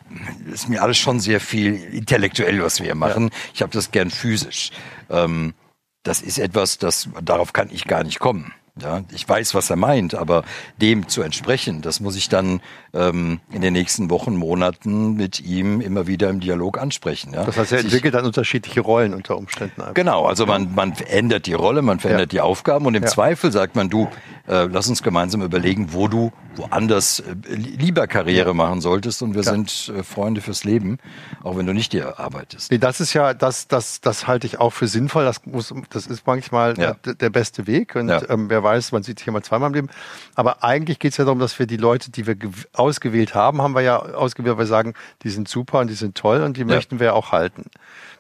[0.53, 3.25] ist mir alles schon sehr viel intellektuell, was wir hier machen.
[3.25, 3.39] Ja.
[3.55, 4.71] Ich habe das gern physisch.
[5.11, 5.55] Ähm,
[6.03, 8.53] das ist etwas, das darauf kann ich gar nicht kommen.
[8.83, 10.43] Ja, ich weiß, was er meint, aber
[10.81, 12.61] dem zu entsprechen, das muss ich dann
[12.93, 17.35] ähm, in den nächsten Wochen, Monaten mit ihm immer wieder im Dialog ansprechen.
[17.35, 17.45] Ja.
[17.45, 19.81] Das heißt, er entwickelt dann unterschiedliche Rollen unter Umständen.
[19.81, 19.95] Einfach.
[19.95, 22.39] Genau, also man, man verändert die Rolle, man verändert ja.
[22.39, 23.09] die Aufgaben und im ja.
[23.09, 24.09] Zweifel sagt man, du,
[24.49, 28.55] äh, lass uns gemeinsam überlegen, wo du woanders äh, lieber Karriere ja.
[28.55, 29.55] machen solltest und wir Klar.
[29.55, 30.99] sind äh, Freunde fürs Leben,
[31.45, 32.73] auch wenn du nicht hier arbeitest.
[32.73, 35.25] Nee, das ist ja, das, das, das halte ich auch für sinnvoll.
[35.25, 36.95] Das, muss, das ist manchmal ja.
[36.95, 38.21] der, der, beste Weg und ja.
[38.29, 39.91] ähm, wer weiß, man sieht sich immer zweimal im Leben.
[40.35, 42.37] Aber eigentlich geht es ja darum, dass wir die Leute, die wir
[42.73, 46.17] ausgewählt haben, haben wir ja ausgewählt, weil wir sagen, die sind super und die sind
[46.17, 47.67] toll und die möchten wir auch halten.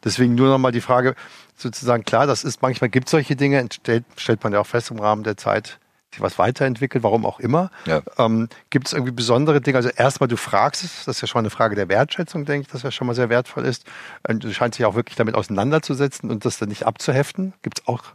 [0.04, 1.16] Deswegen nur nochmal die Frage,
[1.56, 5.00] sozusagen klar, das ist manchmal gibt solche Dinge, stellt, stellt man ja auch fest im
[5.00, 5.78] Rahmen der Zeit,
[6.20, 7.70] was weiterentwickelt, warum auch immer.
[7.86, 8.02] Ja.
[8.18, 9.76] Ähm, Gibt es irgendwie besondere Dinge?
[9.76, 12.66] Also erstmal, du fragst es, das ist ja schon mal eine Frage der Wertschätzung, denke
[12.66, 13.84] ich, dass ja schon mal sehr wertvoll ist.
[14.28, 17.54] Und du scheinst dich auch wirklich damit auseinanderzusetzen und das dann nicht abzuheften.
[17.62, 18.14] Gibt es auch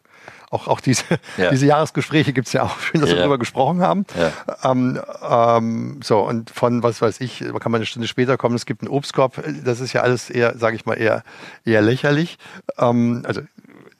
[0.51, 1.03] auch, auch diese,
[1.37, 1.51] ja.
[1.51, 2.79] diese Jahresgespräche gibt es ja auch.
[2.79, 3.15] Schön, dass ja.
[3.15, 4.05] wir darüber gesprochen haben.
[4.17, 4.71] Ja.
[4.71, 8.65] Ähm, ähm, so, und von, was weiß ich, kann man eine Stunde später kommen, es
[8.65, 9.43] gibt einen Obstkorb.
[9.63, 11.23] Das ist ja alles eher, sage ich mal, eher,
[11.65, 12.37] eher lächerlich.
[12.77, 13.41] Ähm, also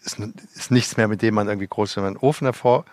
[0.04, 2.86] ist, ist nichts mehr, mit dem man irgendwie groß in einen Ofen hervor.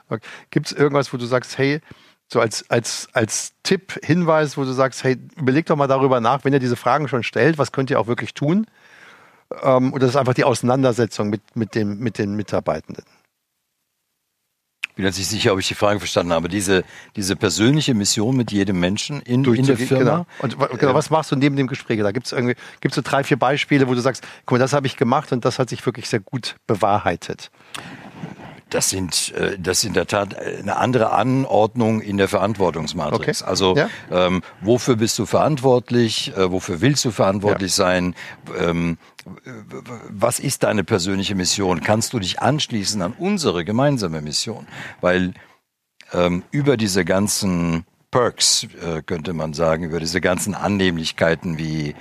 [0.50, 1.80] Gibt es irgendwas, wo du sagst, hey,
[2.28, 6.44] so als, als, als Tipp, Hinweis, wo du sagst, hey, überleg doch mal darüber nach,
[6.44, 8.66] wenn ihr diese Fragen schon stellt, was könnt ihr auch wirklich tun?
[9.62, 13.04] Ähm, das ist einfach die Auseinandersetzung mit, mit, dem, mit den Mitarbeitenden
[14.96, 16.48] bin jetzt nicht sicher, ob ich die Frage verstanden habe.
[16.48, 16.82] Diese,
[17.14, 19.98] diese persönliche Mission mit jedem Menschen in, in der Firma.
[19.98, 20.26] Genau.
[20.40, 22.00] Und genau, was machst du neben dem Gespräch?
[22.00, 24.72] Da gibt es irgendwie, gibt's so drei, vier Beispiele, wo du sagst, guck mal, das
[24.72, 27.50] habe ich gemacht und das hat sich wirklich sehr gut bewahrheitet.
[28.70, 33.42] Das sind, äh, das ist in der Tat eine andere Anordnung in der Verantwortungsmatrix.
[33.42, 33.50] Okay.
[33.50, 33.88] Also ja.
[34.10, 36.36] ähm, wofür bist du verantwortlich?
[36.36, 37.84] Äh, wofür willst du verantwortlich ja.
[37.84, 38.14] sein?
[38.58, 38.98] Ähm,
[40.08, 41.80] was ist deine persönliche Mission?
[41.80, 44.66] Kannst du dich anschließen an unsere gemeinsame Mission?
[45.00, 45.34] Weil
[46.12, 51.94] ähm, über diese ganzen Perks, äh, könnte man sagen, über diese ganzen Annehmlichkeiten wie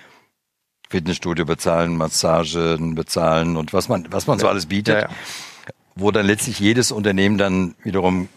[0.89, 5.09] Fitnessstudio bezahlen, Massagen bezahlen und was man, was man so alles bietet, ja, ja.
[5.95, 8.29] wo dann letztlich jedes Unternehmen dann wiederum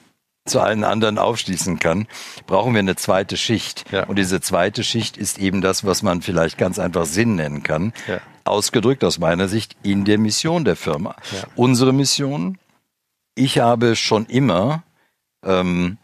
[0.49, 2.07] zu allen anderen aufschließen kann,
[2.47, 3.85] brauchen wir eine zweite Schicht.
[3.93, 4.05] Ja.
[4.07, 7.93] Und diese zweite Schicht ist eben das, was man vielleicht ganz einfach Sinn nennen kann.
[8.07, 11.15] Ja ausgedrückt aus meiner Sicht in der Mission der Firma.
[11.33, 11.45] Ja.
[11.55, 12.59] Unsere Mission,
[13.35, 14.83] ich habe schon immer,
[15.45, 15.99] ähm,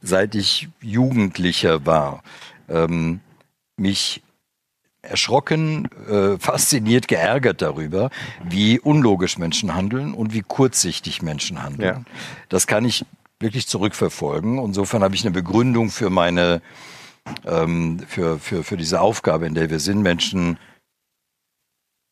[0.00, 2.22] seit ich Jugendlicher war,
[2.68, 3.20] ähm,
[3.76, 4.22] mich
[5.02, 8.10] erschrocken, äh, fasziniert, geärgert darüber,
[8.44, 12.04] wie unlogisch Menschen handeln und wie kurzsichtig Menschen handeln.
[12.06, 12.12] Ja.
[12.48, 13.04] Das kann ich
[13.40, 14.58] wirklich zurückverfolgen.
[14.58, 16.60] Insofern habe ich eine Begründung für meine,
[17.46, 20.58] ähm, für, für, für diese Aufgabe, in der wir sind, Menschen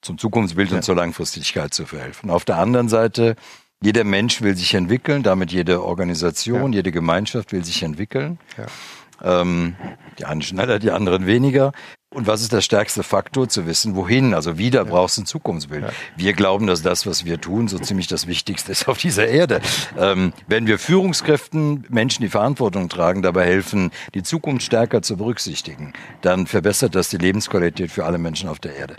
[0.02, 0.76] zum Zukunftsbild ja.
[0.76, 2.30] und zur Langfristigkeit zu verhelfen.
[2.30, 3.36] Auf der anderen Seite,
[3.82, 6.78] jeder Mensch will sich entwickeln, damit jede Organisation, ja.
[6.78, 8.38] jede Gemeinschaft will sich entwickeln.
[8.56, 9.40] Ja.
[9.40, 9.76] Ähm,
[10.18, 11.72] die einen schneller, die anderen weniger.
[12.14, 13.48] Und was ist der stärkste Faktor?
[13.48, 14.32] Zu wissen, wohin.
[14.32, 14.90] Also wieder ja.
[14.90, 15.82] brauchst du ein Zukunftsbild.
[15.82, 15.90] Ja.
[16.16, 19.60] Wir glauben, dass das, was wir tun, so ziemlich das Wichtigste ist auf dieser Erde.
[19.98, 25.92] Ähm, wenn wir Führungskräften, Menschen, die Verantwortung tragen, dabei helfen, die Zukunft stärker zu berücksichtigen,
[26.20, 28.96] dann verbessert das die Lebensqualität für alle Menschen auf der Erde.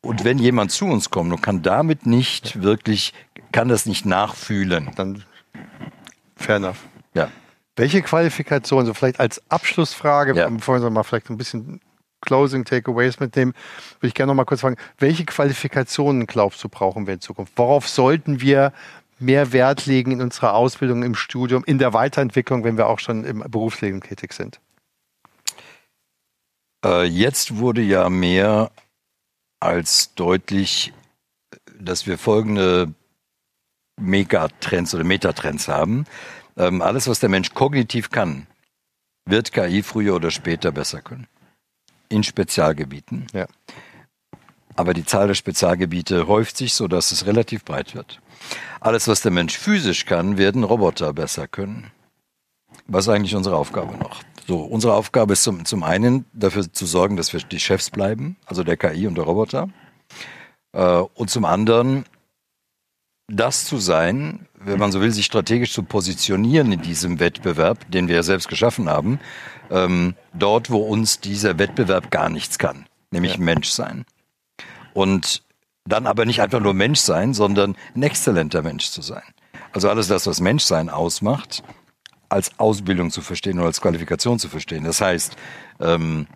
[0.00, 3.12] Und wenn jemand zu uns kommt und kann damit nicht wirklich,
[3.52, 4.90] kann das nicht nachfühlen.
[4.96, 5.24] Dann
[6.36, 6.78] fair enough.
[7.12, 7.28] Ja.
[7.76, 10.48] Welche Qualifikation, so vielleicht als Abschlussfrage, ja.
[10.48, 11.80] bevor wir mal vielleicht ein bisschen
[12.20, 13.52] Closing Takeaways mitnehmen,
[14.00, 17.52] würde ich gerne noch mal kurz fragen, welche Qualifikationen glaubst du brauchen wir in Zukunft?
[17.56, 18.72] Worauf sollten wir
[19.18, 23.24] mehr Wert legen in unserer Ausbildung, im Studium, in der Weiterentwicklung, wenn wir auch schon
[23.24, 24.60] im Berufsleben tätig sind?
[26.84, 28.70] Äh, jetzt wurde ja mehr
[29.60, 30.92] als deutlich,
[31.78, 32.92] dass wir folgende
[33.98, 36.04] Megatrends oder Metatrends haben.
[36.56, 38.46] Ähm, alles, was der Mensch kognitiv kann,
[39.24, 41.26] wird KI früher oder später besser können.
[42.08, 43.26] In Spezialgebieten.
[43.32, 43.46] Ja.
[44.76, 48.20] Aber die Zahl der Spezialgebiete häuft sich, sodass es relativ breit wird.
[48.80, 51.90] Alles, was der Mensch physisch kann, werden Roboter besser können.
[52.86, 54.20] Was ist eigentlich unsere Aufgabe noch?
[54.46, 58.36] So, unsere Aufgabe ist zum, zum einen dafür zu sorgen, dass wir die Chefs bleiben,
[58.44, 59.68] also der KI und der Roboter.
[60.72, 62.04] Äh, und zum anderen
[63.28, 68.08] das zu sein, wenn man so will, sich strategisch zu positionieren in diesem Wettbewerb, den
[68.08, 69.20] wir ja selbst geschaffen haben,
[69.70, 73.40] ähm, dort, wo uns dieser Wettbewerb gar nichts kann, nämlich ja.
[73.40, 74.04] Mensch sein.
[74.94, 75.42] Und
[75.84, 79.22] dann aber nicht einfach nur Mensch sein, sondern ein exzellenter Mensch zu sein.
[79.72, 81.62] Also alles das, was Menschsein ausmacht,
[82.28, 84.84] als Ausbildung zu verstehen oder als Qualifikation zu verstehen.
[84.84, 85.36] Das heißt,
[85.80, 86.26] ähm,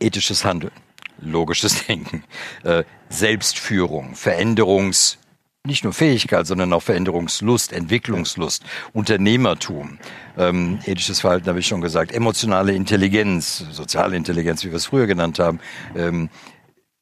[0.00, 0.72] ethisches Handeln,
[1.18, 2.24] logisches Denken,
[2.62, 5.18] äh, Selbstführung, Veränderungs,
[5.64, 9.98] nicht nur Fähigkeit, sondern auch Veränderungslust, Entwicklungslust, Unternehmertum,
[10.36, 15.06] ähm, ethisches Verhalten habe ich schon gesagt, emotionale Intelligenz, soziale Intelligenz, wie wir es früher
[15.06, 15.60] genannt haben.
[15.94, 16.30] Ähm,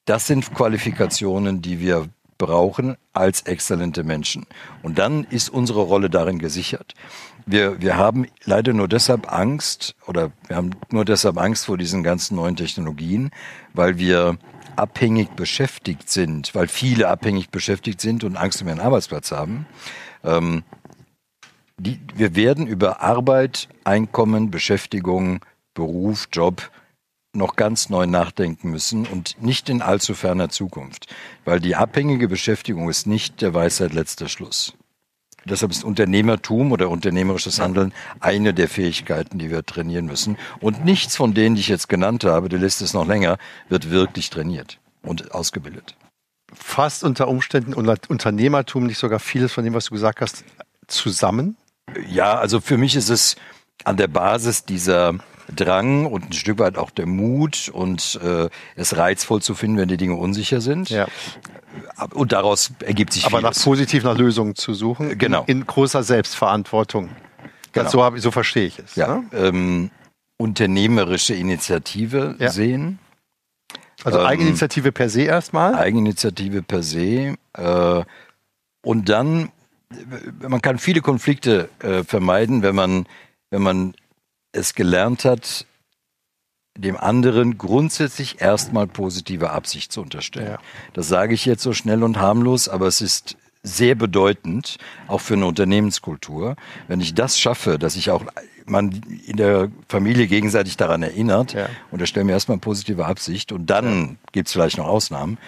[0.05, 4.45] das sind Qualifikationen, die wir brauchen als exzellente Menschen.
[4.83, 6.95] Und dann ist unsere Rolle darin gesichert.
[7.47, 12.03] Wir, wir haben leider nur deshalb Angst oder wir haben nur deshalb Angst vor diesen
[12.03, 13.31] ganzen neuen Technologien,
[13.73, 14.37] weil wir
[14.81, 19.67] abhängig beschäftigt sind, weil viele abhängig beschäftigt sind und Angst um ihren Arbeitsplatz haben.
[20.25, 20.65] Ähm,
[21.79, 26.71] die, wir werden über Arbeit, Einkommen, Beschäftigung, Beruf, Job
[27.33, 31.07] noch ganz neu nachdenken müssen und nicht in allzu ferner Zukunft,
[31.45, 34.75] weil die abhängige Beschäftigung ist nicht der Weisheit letzter Schluss.
[35.45, 40.37] Deshalb ist Unternehmertum oder unternehmerisches Handeln eine der Fähigkeiten, die wir trainieren müssen.
[40.61, 43.39] Und nichts von denen, die ich jetzt genannt habe, die Liste ist noch länger,
[43.69, 45.97] wird wirklich trainiert und ausgebildet.
[46.53, 50.45] Fast unter Umständen Unternehmertum, nicht sogar vieles von dem, was du gesagt hast,
[50.89, 51.57] zusammen?
[52.09, 53.37] Ja, also für mich ist es
[53.85, 55.15] an der Basis dieser
[55.55, 59.89] Drang und ein Stück weit auch der Mut und äh, es reizvoll zu finden, wenn
[59.89, 60.91] die Dinge unsicher sind.
[60.91, 61.07] Ja.
[62.15, 63.59] Und daraus ergibt sich Aber vieles.
[63.59, 65.19] nach positiv nach Lösungen zu suchen.
[65.19, 65.45] Genau.
[65.47, 67.11] In, in großer Selbstverantwortung.
[67.73, 67.89] Genau.
[67.89, 68.97] so, hab, so verstehe ich es.
[68.97, 69.17] Ja.
[69.17, 69.25] Ne?
[69.33, 69.91] Ähm,
[70.37, 72.51] unternehmerische Initiative ja.
[72.51, 72.99] sehen.
[74.05, 75.75] Also ähm, Eigeninitiative per se erstmal.
[75.75, 77.37] Eigeninitiative per se.
[77.53, 78.05] Äh,
[78.83, 79.51] und dann,
[80.41, 83.07] man kann viele Konflikte äh, vermeiden, wenn man,
[83.51, 83.95] wenn man
[84.53, 85.67] es gelernt hat,
[86.77, 90.53] dem anderen grundsätzlich erstmal positive Absicht zu unterstellen.
[90.53, 90.59] Ja.
[90.93, 95.35] Das sage ich jetzt so schnell und harmlos, aber es ist sehr bedeutend, auch für
[95.35, 96.57] eine Unternehmenskultur.
[96.89, 98.25] Wenn ich das schaffe, dass ich auch
[98.67, 101.69] man in der Familie gegenseitig daran erinnert, ja.
[101.91, 104.17] unterstellen mir erstmal positive Absicht und dann ja.
[104.33, 105.39] gibt es vielleicht noch Ausnahmen.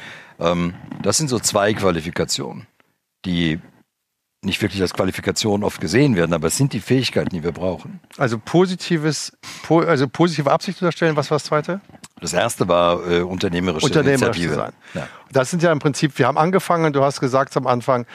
[0.41, 2.67] Ähm, das sind so zwei Qualifikationen,
[3.25, 3.61] die
[4.43, 8.01] nicht wirklich als Qualifikation oft gesehen werden, aber es sind die Fähigkeiten, die wir brauchen.
[8.19, 9.33] Also positives,
[9.63, 11.81] po, also positive Absicht unterstellen, was war das zweite?
[12.21, 14.55] Das erste war äh, unternehmerische Unternehmerisch Initiative.
[14.55, 14.73] Sein.
[14.95, 15.09] Ja.
[15.31, 18.07] Das sind ja im Prinzip, wir haben angefangen, du hast gesagt am Anfang,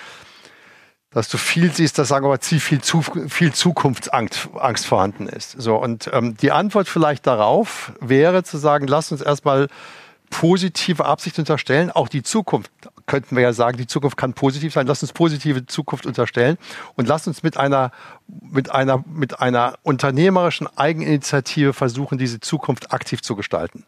[1.11, 5.51] dass du viel siehst, dass sagen wir mal, viel, zu, viel Zukunftsangst Angst vorhanden ist.
[5.57, 9.67] So und ähm, die Antwort vielleicht darauf wäre zu sagen, lass uns erstmal
[10.29, 12.71] positive Absicht unterstellen, auch die Zukunft
[13.07, 14.85] könnten wir ja sagen, die Zukunft kann positiv sein.
[14.85, 16.57] Lass uns positive Zukunft unterstellen
[16.95, 17.91] und lass uns mit einer,
[18.27, 23.85] mit einer, mit einer unternehmerischen Eigeninitiative versuchen, diese Zukunft aktiv zu gestalten.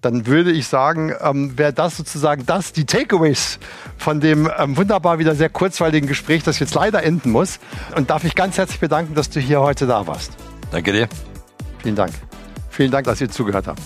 [0.00, 3.58] Dann würde ich sagen, ähm, wäre das sozusagen das, die Takeaways
[3.96, 7.58] von dem ähm, wunderbar wieder sehr kurzweiligen Gespräch, das jetzt leider enden muss.
[7.96, 10.36] Und darf ich ganz herzlich bedanken, dass du hier heute da warst.
[10.70, 11.08] Danke dir.
[11.82, 12.12] Vielen Dank.
[12.70, 13.80] Vielen Dank, dass ihr zugehört habt.